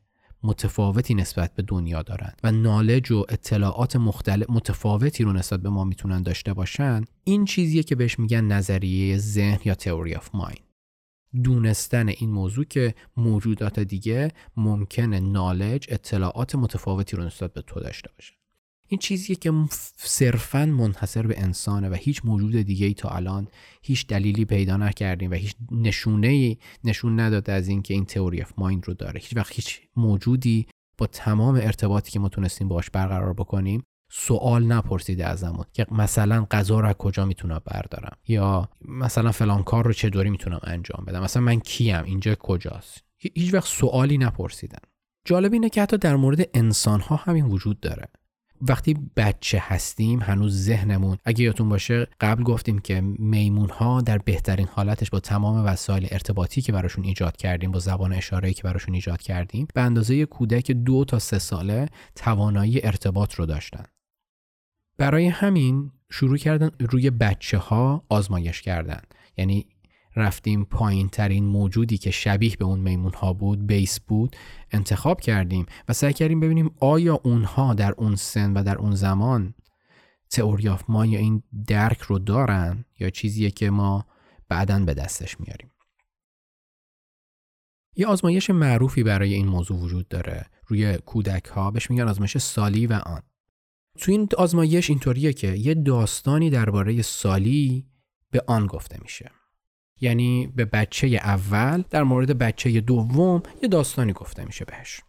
متفاوتی 0.42 1.14
نسبت 1.14 1.54
به 1.54 1.62
دنیا 1.62 2.02
دارن 2.02 2.32
و 2.42 2.52
نالج 2.52 3.12
و 3.12 3.24
اطلاعات 3.28 3.96
مختلف 3.96 4.50
متفاوتی 4.50 5.24
رو 5.24 5.32
نسبت 5.32 5.60
به 5.60 5.68
ما 5.68 5.84
می‌تونن 5.84 6.22
داشته 6.22 6.52
باشن. 6.52 7.04
این 7.24 7.44
چیزیه 7.44 7.82
که 7.82 7.94
بهش 7.94 8.18
میگن 8.18 8.44
نظریه 8.44 9.18
ذهن 9.18 9.58
یا 9.64 9.74
تئوری 9.74 10.14
آف 10.14 10.30
مایند 10.34 10.58
دونستن 11.44 12.08
این 12.08 12.30
موضوع 12.30 12.64
که 12.64 12.94
موجودات 13.16 13.80
دیگه 13.80 14.32
ممکنه 14.56 15.20
نالج 15.20 15.86
اطلاعات 15.88 16.54
متفاوتی 16.54 17.16
رو 17.16 17.24
نسبت 17.24 17.52
به 17.52 17.62
تو 17.62 17.80
داشته 17.80 18.10
باشن. 18.18 18.34
این 18.88 18.98
چیزیه 18.98 19.36
که 19.36 19.52
صرفا 19.96 20.66
منحصر 20.66 21.26
به 21.26 21.40
انسانه 21.42 21.88
و 21.88 21.94
هیچ 21.94 22.20
موجود 22.24 22.56
دیگه 22.56 22.86
ای 22.86 22.94
تا 22.94 23.08
الان 23.08 23.48
هیچ 23.82 24.06
دلیلی 24.06 24.44
پیدا 24.44 24.76
نکردیم 24.76 25.30
و 25.30 25.34
هیچ 25.34 25.54
نشونه 25.70 26.28
ای 26.28 26.56
نشون 26.84 27.20
نداده 27.20 27.52
از 27.52 27.68
اینکه 27.68 27.94
این 27.94 28.04
تئوری 28.04 28.40
اف 28.40 28.52
مایند 28.58 28.86
رو 28.86 28.94
داره. 28.94 29.20
هیچ 29.20 29.36
وقت 29.36 29.52
هیچ 29.52 29.80
موجودی 29.96 30.66
با 30.98 31.06
تمام 31.06 31.54
ارتباطی 31.54 32.10
که 32.10 32.18
ما 32.18 32.28
تونستیم 32.28 32.68
باش 32.68 32.90
برقرار 32.90 33.32
بکنیم 33.32 33.82
سوال 34.10 34.64
نپرسیده 34.64 35.26
ازمون 35.26 35.64
که 35.72 35.86
مثلا 35.90 36.46
غذا 36.50 36.80
رو 36.80 36.88
از 36.88 36.94
کجا 36.94 37.24
می‌تونم 37.24 37.60
بردارم 37.64 38.16
یا 38.28 38.68
مثلا 38.88 39.32
فلان 39.32 39.62
کار 39.62 39.84
رو 39.84 39.92
چطوری 39.92 40.30
می‌تونم 40.30 40.60
انجام 40.62 41.04
بدم؟ 41.04 41.22
مثلا 41.22 41.42
من 41.42 41.60
کیم؟ 41.60 42.04
اینجا 42.04 42.34
کجاست؟ 42.34 43.04
هیچ 43.18 43.54
وقت 43.54 43.66
سوالی 43.66 44.18
نپرسیدن. 44.18 44.78
جالب 45.24 45.52
اینه 45.52 45.68
که 45.68 45.82
حتی 45.82 45.96
در 45.96 46.16
مورد 46.16 46.48
انسان 46.54 47.00
ها 47.00 47.16
همین 47.16 47.44
وجود 47.44 47.80
داره. 47.80 48.08
وقتی 48.68 48.96
بچه 49.16 49.62
هستیم 49.62 50.22
هنوز 50.22 50.64
ذهنمون 50.64 51.18
اگه 51.24 51.44
یادتون 51.44 51.68
باشه 51.68 52.06
قبل 52.20 52.42
گفتیم 52.42 52.78
که 52.78 53.00
میمون 53.00 53.70
ها 53.70 54.00
در 54.00 54.18
بهترین 54.18 54.68
حالتش 54.72 55.10
با 55.10 55.20
تمام 55.20 55.64
وسایل 55.66 56.08
ارتباطی 56.10 56.62
که 56.62 56.72
براشون 56.72 57.04
ایجاد 57.04 57.36
کردیم 57.36 57.70
با 57.70 57.78
زبان 57.78 58.12
اشاره 58.12 58.52
که 58.52 58.62
براشون 58.62 58.94
ایجاد 58.94 59.22
کردیم 59.22 59.68
به 59.74 59.80
اندازه 59.80 60.26
کودک 60.26 60.70
دو 60.70 61.04
تا 61.04 61.18
سه 61.18 61.38
ساله 61.38 61.88
توانایی 62.14 62.86
ارتباط 62.86 63.34
رو 63.34 63.46
داشتن. 63.46 63.84
برای 64.98 65.26
همین 65.26 65.90
شروع 66.10 66.36
کردن 66.36 66.70
روی 66.80 67.10
بچه 67.10 67.58
ها 67.58 68.04
آزمایش 68.08 68.62
کردن. 68.62 69.00
یعنی 69.36 69.66
رفتیم 70.16 70.64
پایین 70.64 71.08
ترین 71.08 71.44
موجودی 71.44 71.98
که 71.98 72.10
شبیه 72.10 72.56
به 72.56 72.64
اون 72.64 72.80
میمون 72.80 73.12
ها 73.12 73.32
بود 73.32 73.66
بیس 73.66 74.00
بود 74.00 74.36
انتخاب 74.70 75.20
کردیم 75.20 75.66
و 75.88 75.92
سعی 75.92 76.12
کردیم 76.12 76.40
ببینیم 76.40 76.70
آیا 76.80 77.20
اونها 77.24 77.74
در 77.74 77.92
اون 77.96 78.16
سن 78.16 78.52
و 78.52 78.62
در 78.62 78.76
اون 78.78 78.94
زمان 78.94 79.54
تئوری 80.30 80.68
آف 80.68 80.84
ما 80.88 81.06
یا 81.06 81.18
این 81.18 81.42
درک 81.66 82.00
رو 82.00 82.18
دارن 82.18 82.84
یا 83.00 83.10
چیزیه 83.10 83.50
که 83.50 83.70
ما 83.70 84.06
بعدا 84.48 84.84
به 84.84 84.94
دستش 84.94 85.40
میاریم. 85.40 85.70
یه 87.96 88.06
آزمایش 88.06 88.50
معروفی 88.50 89.02
برای 89.02 89.34
این 89.34 89.46
موضوع 89.46 89.80
وجود 89.80 90.08
داره. 90.08 90.46
روی 90.66 90.98
کودک 90.98 91.44
ها 91.44 91.70
بهش 91.70 91.90
میگن 91.90 92.08
آزمایش 92.08 92.38
سالی 92.38 92.86
و 92.86 92.92
آن. 92.92 93.22
تو 93.98 94.12
این 94.12 94.28
آزمایش 94.38 94.90
اینطوریه 94.90 95.32
که 95.32 95.48
یه 95.48 95.74
داستانی 95.74 96.50
درباره 96.50 97.02
سالی 97.02 97.86
به 98.30 98.44
آن 98.46 98.66
گفته 98.66 98.98
میشه. 99.02 99.30
یعنی 100.00 100.52
به 100.56 100.64
بچه 100.64 101.06
اول 101.06 101.84
در 101.90 102.02
مورد 102.02 102.38
بچه 102.38 102.80
دوم 102.80 103.42
یه 103.62 103.68
داستانی 103.68 104.12
گفته 104.12 104.44
میشه 104.44 104.64
بهش. 104.64 105.00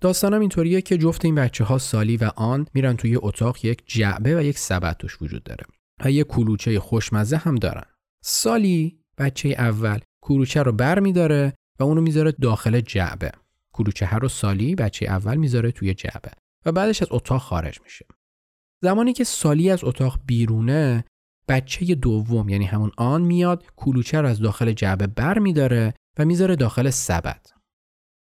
داستانم 0.00 0.40
اینطوریه 0.40 0.82
که 0.82 0.98
جفت 0.98 1.24
این 1.24 1.34
بچه 1.34 1.64
ها 1.64 1.78
سالی 1.78 2.16
و 2.16 2.30
آن 2.36 2.66
میرن 2.74 2.96
توی 2.96 3.16
اتاق 3.16 3.64
یک 3.64 3.82
جعبه 3.86 4.38
و 4.38 4.42
یک 4.42 4.58
سبد 4.58 4.96
توش 4.96 5.22
وجود 5.22 5.42
داره 5.42 5.64
و 6.04 6.10
یه 6.10 6.24
کلوچه 6.24 6.80
خوشمزه 6.80 7.36
هم 7.36 7.54
دارن. 7.54 7.84
سالی 8.22 8.98
بچه 9.18 9.48
اول 9.48 9.98
کلوچه 10.20 10.62
رو 10.62 10.72
بر 10.72 11.00
میداره 11.00 11.54
و 11.78 11.82
اونو 11.82 12.00
می‌ذاره 12.00 12.32
داخل 12.32 12.80
جعبه. 12.80 13.32
کلوچه 13.72 14.10
رو 14.10 14.28
سالی 14.28 14.74
بچه 14.74 15.06
اول 15.06 15.36
می‌ذاره 15.36 15.70
توی 15.70 15.94
جعبه 15.94 16.30
و 16.66 16.72
بعدش 16.72 17.02
از 17.02 17.08
اتاق 17.10 17.40
خارج 17.40 17.80
میشه. 17.84 18.06
زمانی 18.82 19.12
که 19.12 19.24
سالی 19.24 19.70
از 19.70 19.84
اتاق 19.84 20.18
بیرونه 20.26 21.04
بچه 21.50 21.94
دوم 21.94 22.48
یعنی 22.48 22.64
همون 22.64 22.90
آن 22.96 23.22
میاد 23.22 23.64
کلوچه 23.76 24.20
رو 24.20 24.28
از 24.28 24.40
داخل 24.40 24.72
جعبه 24.72 25.06
بر 25.06 25.38
میداره 25.38 25.94
و 26.18 26.24
می‌ذاره 26.24 26.56
داخل 26.56 26.90
سبد. 26.90 27.46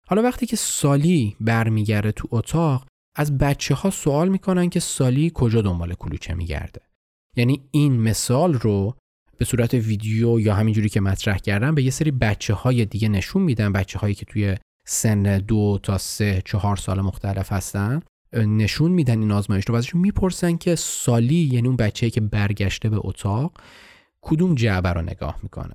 حالا 0.08 0.22
وقتی 0.22 0.46
که 0.46 0.56
سالی 0.56 1.36
برمیگرده 1.40 2.12
تو 2.12 2.28
اتاق 2.32 2.88
از 3.16 3.38
بچه 3.38 3.76
ها 3.76 3.90
سوال 3.90 4.30
می‌کنن 4.30 4.70
که 4.70 4.80
سالی 4.80 5.32
کجا 5.34 5.62
دنبال 5.62 5.94
کلوچه 5.94 6.34
میگرده. 6.34 6.82
یعنی 7.38 7.62
این 7.72 8.02
مثال 8.02 8.54
رو 8.54 8.96
به 9.38 9.46
صورت 9.46 9.74
ویدیو 9.74 10.40
یا 10.40 10.56
همینجوری 10.56 10.90
که 10.90 11.02
مطرح 11.02 11.38
کردم 11.38 11.76
به 11.76 11.84
یه 11.84 11.92
سری 11.92 12.12
بچه 12.12 12.54
های 12.54 12.86
دیگه 12.86 13.10
نشون 13.10 13.42
میدن 13.42 13.74
بچه 13.74 14.00
هایی 14.00 14.16
که 14.16 14.26
توی 14.26 14.58
سن 14.88 15.38
دو 15.38 15.80
تا 15.84 15.98
سه 15.98 16.42
چهار 16.46 16.76
سال 16.76 17.02
مختلف 17.02 17.52
هستن. 17.52 18.02
نشون 18.34 18.92
میدن 18.92 19.20
این 19.20 19.32
آزمایش 19.32 19.66
رو. 19.66 19.76
و 19.76 19.78
ازشون 19.78 20.02
می‌پرسن 20.02 20.58
که 20.58 20.76
سالی 20.76 21.50
یعنی 21.54 21.68
اون 21.68 21.78
بچه 21.78 22.10
که 22.10 22.22
برگشته 22.22 22.90
به 22.90 22.98
اتاق 23.00 23.62
کدوم 24.22 24.56
جعبه 24.56 24.90
رو 24.90 25.02
نگاه 25.02 25.40
می‌کنه؟ 25.44 25.74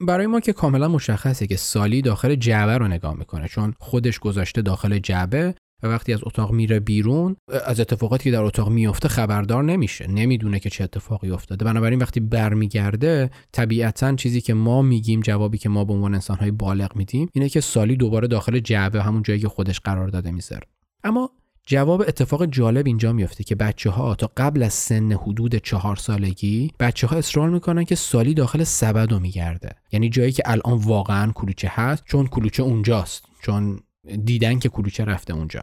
برای 0.00 0.26
ما 0.26 0.40
که 0.40 0.52
کاملا 0.52 0.88
مشخصه 0.88 1.46
که 1.46 1.56
سالی 1.56 2.02
داخل 2.02 2.34
جعبه 2.34 2.78
رو 2.78 2.88
نگاه 2.88 3.14
می‌کنه 3.14 3.48
چون 3.48 3.74
خودش 3.78 4.18
گذاشته 4.18 4.62
داخل 4.62 4.98
جعبه. 4.98 5.54
و 5.82 5.86
وقتی 5.86 6.12
از 6.12 6.20
اتاق 6.22 6.52
میره 6.52 6.80
بیرون 6.80 7.36
از 7.66 7.80
اتفاقاتی 7.80 8.24
که 8.24 8.30
در 8.30 8.42
اتاق 8.42 8.68
میفته 8.68 9.08
خبردار 9.08 9.64
نمیشه 9.64 10.06
نمی‌دونه 10.06 10.58
که 10.58 10.70
چه 10.70 10.84
اتفاقی 10.84 11.30
افتاده. 11.30 11.64
بنابراین 11.64 11.98
وقتی 11.98 12.20
برمیگرده 12.20 13.30
طبیعتا 13.52 14.16
چیزی 14.16 14.40
که 14.40 14.54
ما 14.54 14.82
میگیم 14.82 15.20
جوابی 15.20 15.58
که 15.58 15.68
ما 15.68 15.84
به 15.84 15.92
عنوان 15.92 16.14
انسانهای 16.14 16.50
بالغ 16.50 16.96
میدیم 16.96 17.28
اینه 17.32 17.48
که 17.48 17.60
سالی 17.60 17.96
دوباره 17.96 18.28
داخل 18.28 18.58
جعبه 18.58 19.02
همون 19.02 19.22
جایی 19.22 19.40
که 19.40 19.48
خودش 19.48 19.80
قرار 19.80 20.08
داده 20.08 20.30
می‌ذاره. 20.30 20.66
اما 21.04 21.30
جواب 21.68 22.00
اتفاق 22.00 22.46
جالب 22.46 22.86
اینجا 22.86 23.12
میفته 23.12 23.44
که 23.44 23.54
بچه 23.54 23.90
ها 23.90 24.14
تا 24.14 24.30
قبل 24.36 24.62
از 24.62 24.74
سن 24.74 25.12
حدود 25.12 25.56
چهار 25.56 25.96
سالگی 25.96 26.70
بچه 26.80 27.06
ها 27.06 27.16
اصرار 27.16 27.50
می‌کنن 27.50 27.84
که 27.84 27.94
سالی 27.94 28.34
داخل 28.34 28.64
سبد 28.64 29.12
رو 29.12 29.18
میگرده. 29.18 29.70
یعنی 29.92 30.08
جایی 30.08 30.32
که 30.32 30.42
الان 30.46 30.78
واقعا 30.78 31.32
کلوچه 31.32 31.68
هست 31.72 32.04
چون 32.06 32.26
کلوچه 32.26 32.62
اونجاست 32.62 33.24
چون 33.42 33.80
دیدن 34.24 34.58
که 34.58 34.68
کلوچه 34.68 35.04
رفته 35.04 35.34
اونجا. 35.34 35.62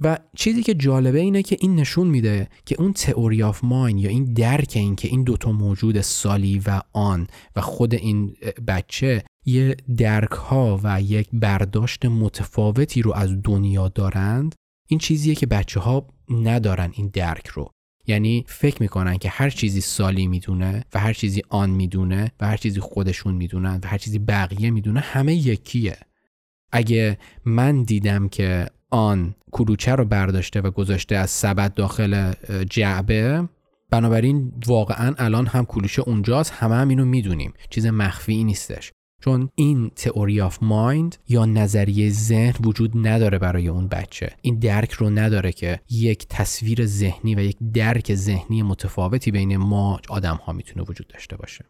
و 0.00 0.18
چیزی 0.36 0.62
که 0.62 0.74
جالبه 0.74 1.18
اینه 1.20 1.42
که 1.42 1.56
این 1.60 1.76
نشون 1.76 2.06
میده 2.06 2.48
که 2.66 2.76
اون 2.78 2.92
تئوری 2.92 3.42
آف 3.42 3.64
ماین 3.64 3.98
یا 3.98 4.10
این 4.10 4.24
درک 4.24 4.72
این 4.74 4.96
که 4.96 5.08
این 5.08 5.22
دوتا 5.22 5.52
موجود 5.52 6.00
سالی 6.00 6.62
و 6.66 6.80
آن 6.92 7.26
و 7.56 7.60
خود 7.60 7.94
این 7.94 8.36
بچه 8.66 9.24
یه 9.46 9.76
درک 9.96 10.30
ها 10.30 10.80
و 10.82 11.02
یک 11.02 11.28
برداشت 11.32 12.04
متفاوتی 12.04 13.02
رو 13.02 13.12
از 13.14 13.42
دنیا 13.42 13.88
دارند 13.88 14.54
این 14.88 14.98
چیزیه 14.98 15.34
که 15.34 15.46
بچه 15.46 15.80
ها 15.80 16.06
ندارن 16.30 16.90
این 16.94 17.10
درک 17.12 17.46
رو. 17.46 17.70
یعنی 18.06 18.44
فکر 18.48 18.82
می‌کنن 18.82 19.18
که 19.18 19.28
هر 19.28 19.50
چیزی 19.50 19.80
سالی 19.80 20.26
می‌دونه 20.26 20.84
و 20.94 21.00
هر 21.00 21.12
چیزی 21.12 21.42
آن 21.48 21.70
می‌دونه 21.70 22.32
و 22.40 22.46
هر 22.46 22.56
چیزی 22.56 22.80
خودشون 22.80 23.34
می‌دونن 23.34 23.80
و 23.82 23.86
هر 23.86 23.98
چیزی 23.98 24.18
بقیه 24.18 24.70
می‌دونه 24.70 25.00
همه 25.00 25.34
یکیه. 25.34 25.96
اگه 26.72 27.18
من 27.44 27.82
دیدم 27.82 28.28
که 28.28 28.66
آن 28.90 29.34
کلوچه 29.50 29.94
رو 29.94 30.04
برداشته 30.04 30.60
و 30.60 30.70
گذاشته 30.70 31.16
از 31.16 31.30
سبد 31.30 31.74
داخل 31.74 32.32
جعبه 32.70 33.48
بنابراین 33.90 34.52
واقعا 34.66 35.14
الان 35.18 35.46
هم 35.46 35.64
کلوچه 35.64 36.02
اونجاست 36.02 36.52
همه 36.52 36.74
هم 36.74 36.88
اینو 36.88 37.04
می‌دونیم. 37.04 37.52
چیز 37.70 37.86
مخفی 37.86 38.44
نیستش. 38.44 38.92
چون 39.20 39.48
این 39.54 39.90
تئوری 39.96 40.40
آف 40.40 40.58
مایند 40.62 41.16
یا 41.28 41.44
نظریه 41.44 42.10
ذهن 42.10 42.54
وجود 42.64 43.06
نداره 43.06 43.38
برای 43.38 43.68
اون 43.68 43.88
بچه. 43.88 44.30
این 44.42 44.58
درک 44.58 44.92
رو 44.92 45.10
نداره 45.10 45.52
که 45.52 45.80
یک 45.90 46.26
تصویر 46.28 46.86
ذهنی 46.86 47.34
و 47.34 47.40
یک 47.40 47.56
درک 47.74 48.14
ذهنی 48.14 48.62
متفاوتی 48.62 49.30
بین 49.30 49.56
ما 49.56 50.00
آدم 50.08 50.36
ها 50.36 50.52
می‌تونه 50.52 50.86
وجود 50.88 51.06
داشته 51.06 51.36
باشه. 51.36 51.64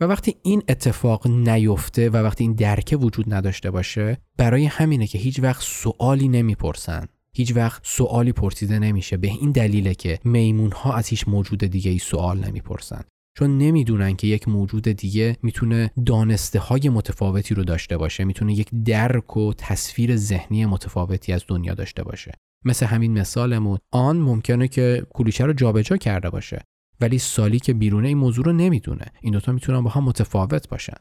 و 0.00 0.04
وقتی 0.04 0.36
این 0.42 0.62
اتفاق 0.68 1.26
نیفته 1.26 2.10
و 2.10 2.16
وقتی 2.16 2.44
این 2.44 2.52
درکه 2.52 2.96
وجود 2.96 3.34
نداشته 3.34 3.70
باشه 3.70 4.18
برای 4.36 4.64
همینه 4.64 5.06
که 5.06 5.18
هیچ 5.18 5.40
وقت 5.40 5.62
سوالی 5.62 6.28
نمی‌پرسن. 6.28 7.06
هیچ 7.32 7.56
وقت 7.56 7.82
سوالی 7.84 8.32
پرسیده 8.32 8.78
نمیشه. 8.78 9.16
به 9.16 9.28
این 9.28 9.52
دلیله 9.52 9.94
که 9.94 10.18
میمون 10.24 10.72
ها 10.72 10.94
از 10.94 11.08
هیچ 11.08 11.28
موجود 11.28 11.64
دیگه 11.64 11.90
ای 11.90 11.98
سوال 11.98 12.44
نمی‌پرسن. 12.46 13.04
چون 13.38 13.58
نمی‌دونن 13.58 14.16
که 14.16 14.26
یک 14.26 14.48
موجود 14.48 14.88
دیگه 14.88 15.36
می‌تونه 15.42 15.90
دانسته 16.06 16.58
های 16.58 16.88
متفاوتی 16.88 17.54
رو 17.54 17.64
داشته 17.64 17.96
باشه 17.96 18.24
می‌تونه 18.24 18.54
یک 18.54 18.68
درک 18.84 19.36
و 19.36 19.52
تصویر 19.58 20.16
ذهنی 20.16 20.66
متفاوتی 20.66 21.32
از 21.32 21.44
دنیا 21.48 21.74
داشته 21.74 22.02
باشه. 22.02 22.32
مثل 22.64 22.86
همین 22.86 23.18
مثالمون 23.18 23.78
آن 23.92 24.16
ممکنه 24.16 24.68
که 24.68 25.06
کلوچه 25.14 25.44
رو 25.44 25.52
جابجا 25.52 25.96
کرده 25.96 26.30
باشه. 26.30 26.62
ولی 27.00 27.18
سالی 27.18 27.58
که 27.58 27.74
بیرونه 27.74 28.08
این 28.08 28.18
موضوع 28.18 28.44
رو 28.44 28.52
نمی‌دونه. 28.52 29.06
این 29.20 29.32
دوتا 29.32 29.52
می‌تونن 29.52 29.80
با 29.80 29.90
هم 29.90 30.04
متفاوت 30.04 30.68
باشن. 30.68 30.96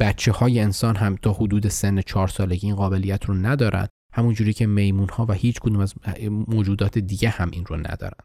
بچه 0.00 0.32
های 0.32 0.60
انسان 0.60 0.96
هم 0.96 1.16
تا 1.16 1.32
حدود 1.32 1.68
سن 1.68 2.00
چهار 2.00 2.28
سالگی 2.28 2.66
این 2.66 2.76
قابلیت 2.76 3.24
رو 3.24 3.34
ندارن. 3.34 3.88
همونجوری 4.12 4.52
که 4.52 4.66
میمون 4.66 5.08
ها 5.08 5.26
و 5.28 5.32
هیچ 5.32 5.60
کدوم 5.60 5.80
از 5.80 5.94
موجودات 6.48 6.98
دیگه 6.98 7.28
هم 7.28 7.50
این 7.52 7.64
رو 7.66 7.76
ندارن. 7.76 8.24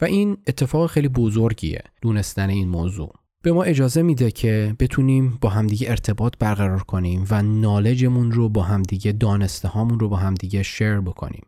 و 0.00 0.04
این 0.04 0.36
اتفاق 0.46 0.90
خیلی 0.90 1.08
بزرگیه 1.08 1.82
دونستن 2.02 2.50
این 2.50 2.68
موضوع. 2.68 3.14
به 3.42 3.52
ما 3.52 3.62
اجازه 3.62 4.02
میده 4.02 4.30
که 4.30 4.76
بتونیم 4.78 5.38
با 5.40 5.48
همدیگه 5.48 5.90
ارتباط 5.90 6.34
برقرار 6.38 6.82
کنیم 6.82 7.26
و 7.30 7.42
نالجمون 7.42 8.32
رو 8.32 8.48
با 8.48 8.62
همدیگه 8.62 9.12
دانسته 9.12 9.68
هامون 9.68 10.00
رو 10.00 10.08
با 10.08 10.16
همدیگه 10.16 10.62
شیر 10.62 11.00
بکنیم. 11.00 11.46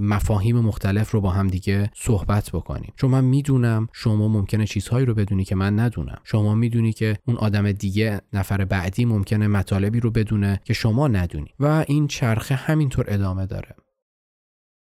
مفاهیم 0.00 0.60
مختلف 0.60 1.10
رو 1.10 1.20
با 1.20 1.30
هم 1.30 1.48
دیگه 1.48 1.90
صحبت 1.94 2.50
بکنیم. 2.50 2.92
چون 2.96 3.10
من 3.10 3.24
می‌دونم 3.24 3.88
شما 3.92 4.28
ممکنه 4.28 4.66
چیزهایی 4.66 5.06
رو 5.06 5.14
بدونی 5.14 5.44
که 5.44 5.54
من 5.54 5.80
ندونم. 5.80 6.20
شما 6.24 6.54
می‌دونی 6.54 6.92
که 6.92 7.18
اون 7.26 7.36
آدم 7.36 7.72
دیگه 7.72 8.20
نفر 8.32 8.64
بعدی 8.64 9.04
ممکنه 9.04 9.46
مطالبی 9.46 10.00
رو 10.00 10.10
بدونه 10.10 10.60
که 10.64 10.72
شما 10.72 11.08
ندونی. 11.08 11.54
و 11.60 11.84
این 11.88 12.06
چرخه 12.06 12.54
همینطور 12.54 13.04
ادامه 13.08 13.46
داره. 13.46 13.76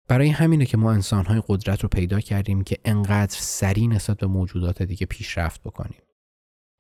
برای 0.09 0.29
همینه 0.29 0.67
که 0.67 0.77
ما 0.77 0.93
انسانهای 0.93 1.43
قدرت 1.49 1.83
رو 1.83 1.89
پیدا 1.89 2.21
کردیم 2.21 2.65
که 2.65 2.79
انقدر 2.85 3.37
سریع 3.39 3.89
نسبت 3.89 4.17
به 4.17 4.27
موجودات 4.27 4.83
دیگه 4.83 5.07
پیشرفت 5.07 5.63
بکنیم. 5.63 6.01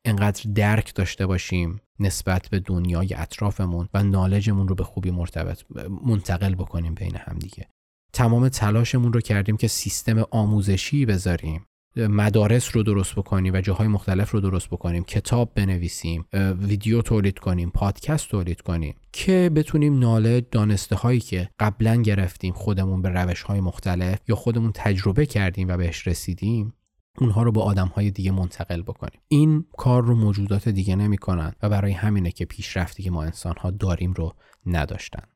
انقدر 0.04 0.50
درک 0.54 0.94
داشته 0.94 1.26
باشیم 1.26 1.80
نسبت 2.00 2.48
به 2.48 2.58
دنیای 2.58 3.14
اطرافمون 3.14 3.88
و 3.94 4.02
نالجمون 4.02 4.68
رو 4.68 4.74
به 4.74 4.84
خوبی 4.84 5.10
مرتبط 5.10 5.62
منتقل 6.06 6.54
بکنیم 6.54 6.94
بین 6.94 7.16
همدیگه. 7.16 7.68
تمام 8.14 8.48
تلاشمون 8.48 9.12
رو 9.12 9.20
کردیم 9.20 9.56
که 9.56 9.68
سیستم 9.68 10.24
آموزشی 10.30 11.06
بذاریم 11.06 11.66
مدارس 11.96 12.76
رو 12.76 12.82
درست 12.82 13.14
بکنیم 13.14 13.54
و 13.54 13.60
جاهای 13.60 13.88
مختلف 13.88 14.30
رو 14.30 14.40
درست 14.40 14.68
بکنیم 14.68 15.04
کتاب 15.04 15.52
بنویسیم 15.54 16.24
ویدیو 16.58 17.02
تولید 17.02 17.38
کنیم 17.38 17.70
پادکست 17.70 18.28
تولید 18.28 18.60
کنیم 18.60 18.94
که 19.12 19.50
بتونیم 19.54 19.98
نالج 19.98 20.44
دانسته 20.50 20.96
هایی 20.96 21.20
که 21.20 21.48
قبلا 21.58 21.96
گرفتیم 22.02 22.52
خودمون 22.52 23.02
به 23.02 23.08
روش 23.08 23.42
های 23.42 23.60
مختلف 23.60 24.18
یا 24.28 24.36
خودمون 24.36 24.72
تجربه 24.74 25.26
کردیم 25.26 25.68
و 25.68 25.76
بهش 25.76 26.08
رسیدیم 26.08 26.74
اونها 27.18 27.42
رو 27.42 27.52
به 27.52 27.60
آدم 27.60 27.88
های 27.88 28.10
دیگه 28.10 28.30
منتقل 28.30 28.82
بکنیم. 28.82 29.20
این 29.28 29.64
کار 29.76 30.04
رو 30.04 30.14
موجودات 30.14 30.68
دیگه 30.68 30.96
نمی‌کنن 30.96 31.52
و 31.62 31.68
برای 31.68 31.92
همینه 31.92 32.30
که 32.30 32.44
پیشرفتی 32.44 33.02
که 33.02 33.10
ما 33.10 33.22
انسان 33.22 33.54
ها 33.60 33.70
داریم 33.70 34.12
رو 34.12 34.34
نداشتن. 34.66 35.33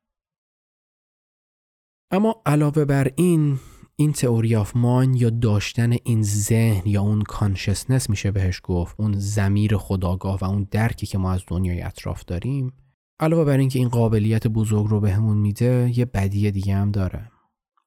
اما 2.10 2.42
علاوه 2.46 2.84
بر 2.84 3.10
این 3.16 3.58
این 3.96 4.12
theory 4.12 4.56
of 4.56 4.76
mind 4.76 5.14
یا 5.14 5.30
داشتن 5.30 5.92
این 6.04 6.22
ذهن 6.22 6.82
یا 6.86 7.02
اون 7.02 7.22
consciousness 7.22 8.10
میشه 8.10 8.30
بهش 8.30 8.60
گفت 8.64 8.94
اون 8.98 9.14
ضمیر 9.18 9.76
خودآگاه 9.76 10.38
و 10.40 10.44
اون 10.44 10.68
درکی 10.70 11.06
که 11.06 11.18
ما 11.18 11.32
از 11.32 11.42
دنیای 11.46 11.82
اطراف 11.82 12.24
داریم. 12.24 12.72
علاوه 13.20 13.44
بر 13.44 13.58
اینکه 13.58 13.78
این 13.78 13.88
قابلیت 13.88 14.46
بزرگ 14.46 14.86
رو 14.86 15.00
بهمون 15.00 15.36
میده 15.36 15.92
یه 15.96 16.04
بدی 16.04 16.50
دیگه 16.50 16.74
هم 16.74 16.90
داره. 16.90 17.30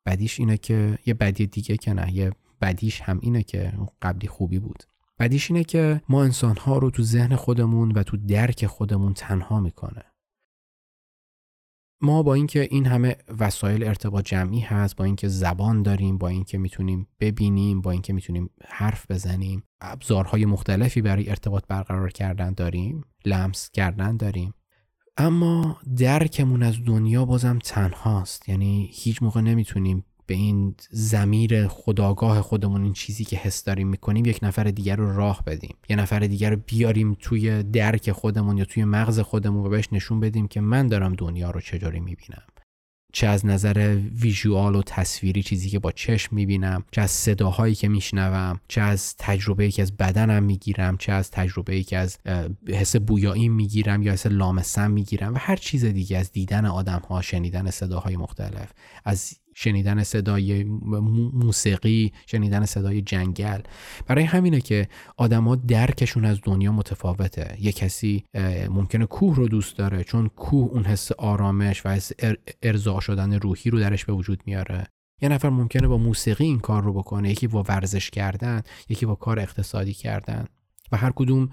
بدیش 0.06 0.40
اینه 0.40 0.58
که 0.58 0.98
یه 1.06 1.14
بدی 1.14 1.48
دیگه 1.48 1.78
که 1.78 1.94
نه 1.94 2.14
یه 2.14 2.32
بدیش 2.62 3.02
هم 3.02 3.20
اینه 3.22 3.44
که 3.44 3.74
قبلی 4.02 4.28
خوبی 4.28 4.60
بود. 4.60 4.84
بدیش 5.20 5.52
اینه 5.52 5.64
که 5.64 6.02
ما 6.10 6.24
انسانها 6.24 6.78
رو 6.78 6.90
تو 6.90 7.04
ذهن 7.04 7.36
خودمون 7.36 7.92
و 7.92 8.04
تو 8.04 8.18
درک 8.18 8.66
خودمون 8.66 9.14
تنها 9.14 9.60
می‌کنه. 9.60 10.11
ما 12.02 12.24
با 12.24 12.34
اینکه 12.34 12.68
این 12.72 12.86
همه 12.86 13.16
وسایل 13.40 13.84
ارتباط 13.84 14.26
جمعی 14.26 14.60
هست 14.60 14.96
با 14.96 15.06
اینکه 15.06 15.28
زبان 15.28 15.84
داریم 15.84 16.18
با 16.18 16.28
اینکه 16.28 16.58
می‌تونیم 16.58 17.08
ببینیم 17.20 17.82
با 17.82 17.92
اینکه 17.92 18.14
می‌تونیم 18.14 18.50
حرف 18.68 19.12
بزنیم 19.12 19.64
ابزارهای 19.82 20.46
مختلفی 20.46 21.02
برای 21.02 21.30
ارتباط 21.30 21.64
برقرار 21.68 22.12
کردن 22.12 22.54
داریم 22.54 23.04
لمس 23.26 23.70
کردن 23.70 24.18
داریم. 24.18 24.54
اما 25.18 25.78
درکمون 25.98 26.64
از 26.64 26.76
دنیا 26.86 27.26
بازم 27.26 27.60
تنهاست. 27.60 28.50
یعنی 28.50 28.90
هیچ 28.94 29.24
موقع 29.24 29.42
نمی‌تونیم 29.42 30.06
به 30.32 30.38
این 30.38 30.76
زمیر 30.90 31.68
خداگاه 31.68 32.42
خودمون 32.42 32.84
این 32.84 32.94
چیزی 32.94 33.26
که 33.26 33.38
حس 33.38 33.64
داریم 33.64 33.88
می‌کنیم 33.88 34.26
یک 34.26 34.40
نفر 34.42 34.64
دیگر 34.64 34.96
رو 34.96 35.16
راه 35.16 35.44
بدیم. 35.46 35.76
یه 35.90 35.96
نفر 35.96 36.20
دیگر 36.20 36.50
رو 36.50 36.58
بیاریم 36.66 37.18
توی 37.20 37.64
درک 37.64 38.12
خودمون 38.12 38.58
یا 38.58 38.66
توی 38.66 38.86
مغز 38.86 39.20
خودمون 39.20 39.66
و 39.66 39.70
بهش 39.70 39.88
نشون 39.92 40.20
بدیم 40.20 40.48
که 40.48 40.62
من 40.62 40.88
دارم 40.88 41.14
دنیا 41.14 41.52
رو 41.52 41.62
چجوری 41.62 42.00
می‌بینم. 42.00 42.42
چه 43.14 43.28
از 43.28 43.46
نظر 43.46 43.98
ویژوال 44.22 44.76
و 44.76 44.82
تصویری 44.86 45.44
چیزی 45.44 45.70
که 45.70 45.80
با 45.80 45.92
چشم 45.92 46.36
می‌بینم 46.36 46.84
چه 46.92 47.02
از 47.02 47.12
صداهایی 47.12 47.76
که 47.76 47.88
میشنوم 47.88 48.60
چه 48.68 48.82
از 48.82 49.16
تجربه 49.18 49.72
که 49.72 49.82
از 49.82 49.98
بدنم 49.98 50.44
می‌گیرم 50.44 50.98
چه 50.98 51.12
از 51.12 51.32
تجربه 51.32 51.84
که 51.84 51.98
از 51.98 52.18
حس 52.68 52.96
بویایی 52.96 53.50
می‌گیرم 53.50 54.02
یا 54.02 54.14
حس 54.14 54.26
لامسم 54.26 54.92
می‌گیرم 54.92 55.34
و 55.34 55.38
هر 55.38 55.56
چیز 55.56 55.86
دیگه 55.86 56.18
از 56.18 56.32
دیدن 56.32 56.66
آدم 56.66 57.02
ها 57.10 57.22
شنیدن 57.22 57.70
صداهای 57.70 58.18
مختلف 58.18 58.72
از 59.06 59.34
شنیدن 59.56 60.04
صدای 60.04 60.64
موسیقی 61.34 62.12
شنیدن 62.26 62.66
صدای 62.66 63.02
جنگل. 63.02 63.62
برای 64.08 64.24
همینه 64.24 64.62
که 64.62 64.88
آدما 65.18 65.56
درکشون 65.56 66.26
از 66.26 66.40
دنیا 66.44 66.72
متفاوته. 66.72 67.58
یه 67.60 67.72
کسی 67.72 68.24
ممکنه 68.70 69.06
کوه 69.06 69.36
رو 69.36 69.48
دوست 69.48 69.78
داره 69.78 70.04
چون 70.04 70.28
کوه 70.28 70.72
اون 70.72 70.84
حس 70.84 71.12
آرامش 71.12 71.86
و 71.86 71.90
حس 71.90 72.12
ارضا 72.62 73.00
شدن 73.00 73.34
روحی 73.34 73.70
رو 73.70 73.80
درش 73.80 74.06
به 74.06 74.14
وجود 74.14 74.44
میاره. 74.46 74.88
یه 75.22 75.30
نفر 75.30 75.50
ممکنه 75.50 75.88
با 75.88 75.98
موسیقی 75.98 76.46
این 76.46 76.60
کار 76.60 76.84
رو 76.84 76.94
بکنه. 76.94 77.32
یکی 77.32 77.48
با 77.48 77.64
ورزش 77.64 78.10
کردن 78.10 78.62
یکی 78.90 79.06
با 79.06 79.16
کار 79.16 79.40
اقتصادی 79.40 79.94
کردن. 79.94 80.46
و 80.92 80.98
هر 80.98 81.12
کدوم 81.16 81.50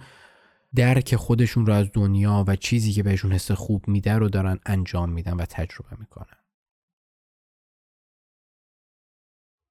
درک 0.74 1.16
خودشون 1.16 1.66
رو 1.66 1.72
از 1.72 1.86
دنیا 1.92 2.44
و 2.46 2.56
چیزی 2.56 2.92
که 2.92 3.02
بهشون 3.02 3.32
حس 3.32 3.50
خوب 3.50 3.88
میده 3.88 4.12
رو 4.12 4.28
دارن 4.28 4.58
انجام 4.66 5.10
میدن 5.10 5.32
و 5.32 5.44
تجربه 5.44 5.96
می‌کنن. 5.98 6.37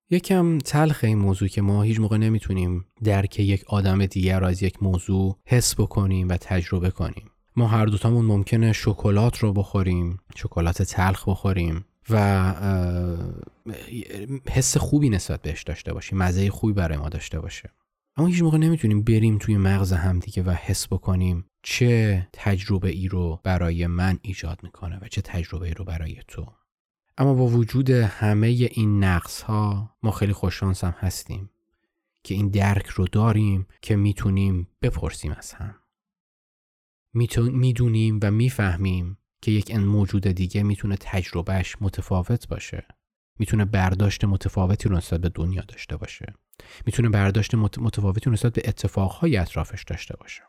یکم 0.10 0.58
تلخ 0.58 1.04
این 1.04 1.18
موضوع 1.18 1.48
که 1.48 1.62
ما 1.62 1.84
هیچ 1.84 2.00
موقع 2.00 2.18
نمی‌تونیم 2.18 2.86
درک 3.04 3.40
یک 3.40 3.64
آدم 3.68 4.06
دیگر 4.06 4.44
از 4.44 4.64
یک 4.64 4.84
موضوع 4.84 5.38
حس 5.46 5.76
بکنیم 5.76 6.30
و 6.30 6.38
تجربه 6.38 6.90
کنیم. 6.90 7.32
ما 7.56 7.68
هر 7.68 7.86
دوتامون 7.86 8.26
ممکنه 8.26 8.74
شکلات 8.74 9.38
رو 9.38 9.54
بخوریم 9.54 10.20
شکلات 10.36 10.82
تلخ 10.82 11.30
بخوریم 11.30 11.86
و 12.10 12.54
حس 14.50 14.78
خوبی 14.78 15.10
نسبت 15.10 15.42
بهش 15.42 15.64
داشته 15.64 15.94
باشیم 15.94 16.18
مزه 16.18 16.50
خوبی 16.50 16.74
برای 16.74 16.98
ما 16.98 17.10
داشته 17.10 17.40
باشه. 17.40 17.70
اما 18.18 18.28
هیچ 18.28 18.42
موقع 18.42 18.58
نمی‌تونیم 18.58 19.02
بریم 19.02 19.38
توی 19.38 19.58
مغز 19.58 19.94
همدیگه 19.94 20.44
و 20.44 20.52
حس 20.52 20.88
بکنیم 20.88 21.46
چه 21.64 22.28
تجربه 22.34 22.90
ای 22.90 23.08
رو 23.08 23.40
برای 23.44 23.88
من 23.88 24.20
ایجاد 24.22 24.60
می‌کنه 24.64 25.00
و 25.02 25.08
چه 25.08 25.22
تجربه 25.22 25.68
ای 25.68 25.74
رو 25.74 25.86
برای 25.86 26.16
تو. 26.28 26.46
اما 27.18 27.34
با 27.34 27.48
وجود 27.48 27.90
همه 27.90 28.48
این 28.48 29.04
نقص 29.04 29.42
ها 29.42 29.96
ما 30.04 30.12
خیلی 30.12 30.34
خوششانس 30.34 30.84
هم 30.84 30.96
هستیم 30.98 31.50
که 32.24 32.36
این 32.36 32.50
درک 32.50 32.88
رو 32.88 33.08
داریم 33.08 33.68
که 33.82 33.96
می‌تونیم 33.96 34.68
بپرسیم 34.82 35.32
از 35.32 35.54
هم. 35.54 35.76
می‌دونیم 37.52 38.20
و 38.22 38.32
می‌فهمیم 38.32 39.18
که 39.42 39.52
یک 39.52 39.72
ان 39.72 39.84
موجود 39.84 40.28
دیگه 40.28 40.64
می‌تونه 40.64 40.96
تجربهش 41.00 41.76
متفاوت 41.82 42.48
باشه. 42.48 42.88
می‌تونه 43.40 43.66
برداشت 43.66 44.26
متفاوتی 44.26 44.90
رو 44.90 44.98
نسبت 44.98 45.22
به 45.22 45.30
دنیا 45.30 45.64
داشته 45.68 45.98
باشه. 45.98 46.34
می‌تونه 46.86 47.10
برداشت 47.10 47.56
متفاوتی 47.56 48.26
رو 48.26 48.32
نسبت 48.32 48.54
به 48.54 48.62
اتفاقهای 48.66 49.38
اطرافش 49.38 49.84
داشته 49.84 50.16
باشه. 50.18 50.44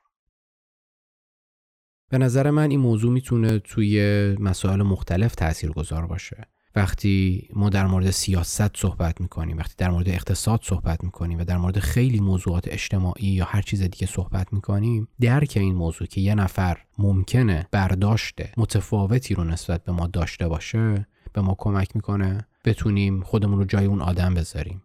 به 2.10 2.18
نظر 2.18 2.50
من 2.50 2.70
این 2.70 2.80
موضوع 2.80 3.12
می‌تونه 3.12 3.58
توی 3.58 4.00
مسائل 4.40 4.82
مختلف 4.82 5.34
تأثیر 5.34 5.70
گذار 5.70 6.06
باشه. 6.06 6.48
وقتی 6.74 7.48
ما 7.52 7.68
در 7.68 7.86
مورد 7.86 8.10
سیاست 8.10 8.76
صحبت 8.76 9.20
می‌کنیم 9.20 9.58
وقتی 9.58 9.74
در 9.78 9.90
مورد 9.90 10.08
اقتصاد 10.08 10.60
صحبت 10.62 11.04
می‌کنیم 11.04 11.38
و 11.38 11.44
در 11.44 11.58
مورد 11.58 11.78
خیلی 11.78 12.20
موضوعات 12.20 12.68
اجتماعی 12.68 13.28
یا 13.28 13.44
هر 13.44 13.62
چیز 13.62 13.82
دیگه 13.82 14.06
صحبت 14.06 14.52
می‌کنیم 14.52 15.08
درک 15.20 15.52
این 15.56 15.74
موضوع 15.74 16.06
که 16.06 16.20
یه 16.20 16.34
نفر 16.34 16.78
ممکنه 16.98 17.66
برداشت 17.70 18.34
متفاوتی 18.56 19.34
رو 19.34 19.44
نسبت 19.44 19.84
به 19.84 19.92
ما 19.92 20.06
داشته 20.06 20.48
باشه 20.48 21.06
به 21.32 21.40
ما 21.40 21.56
کمک 21.58 21.96
می‌کنه 21.96 22.46
بتونیم 22.64 23.22
خودمون 23.22 23.58
رو 23.58 23.64
جای 23.64 23.86
اون 23.86 24.00
آدم 24.00 24.34
بذاریم. 24.34 24.82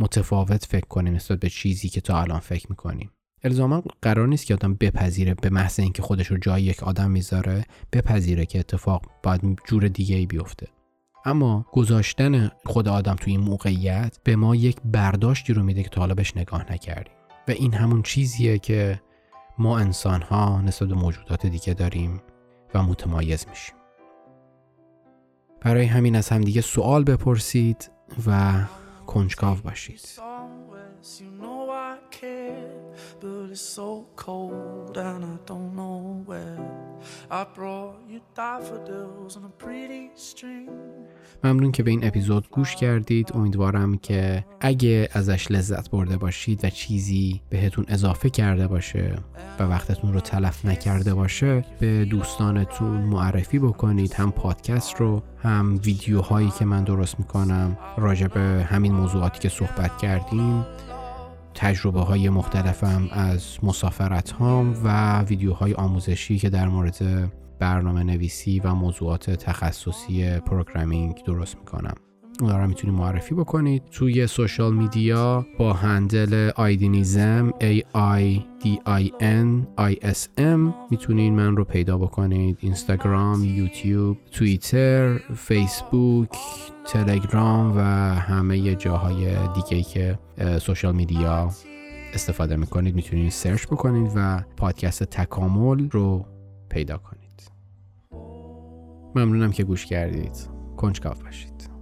متفاوت 0.00 0.64
فکر 0.64 0.86
کنیم 0.86 1.14
نسبت 1.14 1.40
به 1.40 1.48
چیزی 1.48 1.88
که 1.88 2.00
تا 2.00 2.20
الان 2.20 2.38
فکر 2.38 2.66
می‌کنیم. 2.70 3.10
الزاما 3.44 3.82
قرار 4.02 4.28
نیست 4.28 4.46
که 4.46 4.54
آدم 4.54 4.74
بپذیره 4.74 5.34
به 5.34 5.50
محض 5.50 5.80
اینکه 5.80 6.02
خودش 6.02 6.26
رو 6.26 6.38
جای 6.38 6.62
یک 6.62 6.82
آدم 6.82 7.10
می‌ذاره 7.10 7.64
بپذیره 7.92 8.46
که 8.46 8.58
اتفاق 8.58 9.10
باید 9.22 9.58
جور 9.66 9.88
دیگه 9.88 10.16
ای 10.16 10.26
بیفته. 10.26 10.68
اما 11.24 11.66
گذاشتن 11.72 12.50
خود 12.66 12.88
آدم 12.88 13.14
توی 13.14 13.32
این 13.32 13.40
موقعیت 13.40 14.18
به 14.24 14.36
ما 14.36 14.56
یک 14.56 14.76
برداشتی 14.84 15.52
رو 15.52 15.62
میده 15.62 15.82
که 15.82 15.88
تا 15.88 16.00
حالا 16.00 16.14
بهش 16.14 16.36
نگاه 16.36 16.72
نکردیم. 16.72 17.14
و 17.48 17.50
این 17.50 17.74
همون 17.74 18.02
چیزیه 18.02 18.58
که 18.58 19.00
ما 19.58 19.78
انسان 19.78 20.22
ها 20.22 20.60
نسبت 20.60 20.88
به 20.88 20.94
موجودات 20.94 21.46
دیگه 21.46 21.74
داریم 21.74 22.22
و 22.74 22.82
متمایز 22.82 23.46
میشیم. 23.48 23.74
برای 25.60 25.84
همین 25.84 26.16
از 26.16 26.28
همدیگه 26.28 26.60
سوال 26.60 27.04
بپرسید 27.04 27.90
و 28.26 28.54
کنجکاو 29.06 29.58
باشید. 29.64 30.00
But 33.24 33.50
it's 33.52 33.60
so 33.80 33.90
cold 34.16 34.98
and 34.98 35.24
I 35.32 35.36
don't 35.50 35.72
know 35.80 36.22
where. 36.28 36.58
I 37.30 37.42
brought 37.56 37.96
you 38.10 38.20
daffodils 38.36 39.32
on 39.38 39.44
a 39.50 39.54
pretty 39.64 40.04
string. 40.14 40.68
ممنون 41.44 41.72
که 41.72 41.82
به 41.82 41.90
این 41.90 42.06
اپیزود 42.06 42.48
گوش 42.50 42.76
کردید 42.76 43.32
امیدوارم 43.34 43.98
که 43.98 44.44
اگه 44.60 45.08
ازش 45.12 45.50
لذت 45.50 45.90
برده 45.90 46.16
باشید 46.16 46.64
و 46.64 46.70
چیزی 46.70 47.40
بهتون 47.50 47.84
اضافه 47.88 48.30
کرده 48.30 48.66
باشه 48.66 49.16
و 49.58 49.62
وقتتون 49.62 50.12
رو 50.12 50.20
تلف 50.20 50.64
نکرده 50.64 51.14
باشه 51.14 51.64
به 51.80 52.04
دوستانتون 52.04 53.00
معرفی 53.00 53.58
بکنید 53.58 54.14
هم 54.14 54.32
پادکست 54.32 54.94
رو 55.00 55.22
هم 55.42 55.80
ویدیوهایی 55.84 56.50
که 56.58 56.64
من 56.64 56.84
درست 56.84 57.18
می‌کنم 57.18 57.78
راجع 57.96 58.26
به 58.26 58.40
همین 58.40 58.92
موضوعاتی 58.92 59.38
که 59.40 59.48
صحبت 59.48 59.98
کردیم 59.98 60.64
تجربه 61.54 62.00
های 62.00 62.28
مختلفم 62.28 63.08
از 63.12 63.58
مسافرت 63.62 64.30
هام 64.30 64.76
و 64.84 65.20
ویدیوهای 65.22 65.74
آموزشی 65.74 66.38
که 66.38 66.50
در 66.50 66.68
مورد 66.68 67.30
برنامه 67.58 68.02
نویسی 68.02 68.60
و 68.60 68.74
موضوعات 68.74 69.30
تخصصی 69.30 70.38
programming 70.38 71.22
درست 71.24 71.56
می‌کنم. 71.56 72.03
اونا 72.40 72.58
رو 72.58 72.66
می‌تونید 72.66 72.96
معرفی 72.96 73.34
بکنید. 73.34 73.82
توی 73.90 74.26
social 74.26 74.74
media 74.74 75.46
با 75.58 75.72
handle 75.72 76.50
آیدینیزم 76.56 77.50
A 77.50 77.80
I 77.96 78.40
D 78.64 78.68
I 78.86 79.10
N 79.20 79.80
I 79.80 79.94
S 80.04 80.40
M 80.40 80.74
می‌تونید 80.90 81.32
من 81.32 81.56
رو 81.56 81.64
پیدا 81.64 81.98
بکنید. 81.98 82.58
اینستاگرام 82.60 83.44
یوتیوب 83.44 84.16
توییتر 84.30 85.18
فیسبوک 85.18 86.38
تلگرام 86.86 87.76
و 87.76 87.80
همه 88.14 88.74
جاهای 88.74 89.36
دیگه 89.54 89.82
که 89.82 90.18
سوشال 90.60 90.94
میدیا 90.94 91.50
استفاده 92.14 92.56
می‌کنید 92.56 92.94
می‌تونید 92.94 93.30
سرچ 93.30 93.66
بکنید 93.66 94.12
و 94.16 94.42
پادکست 94.56 95.02
تکامل 95.02 95.90
رو 95.90 96.26
پیدا 96.68 96.98
کنید. 96.98 97.50
ممنونم 99.14 99.52
که 99.52 99.64
گوش 99.64 99.86
کردید. 99.86 100.48
کنجکاو 100.76 101.14
باشید. 101.24 101.73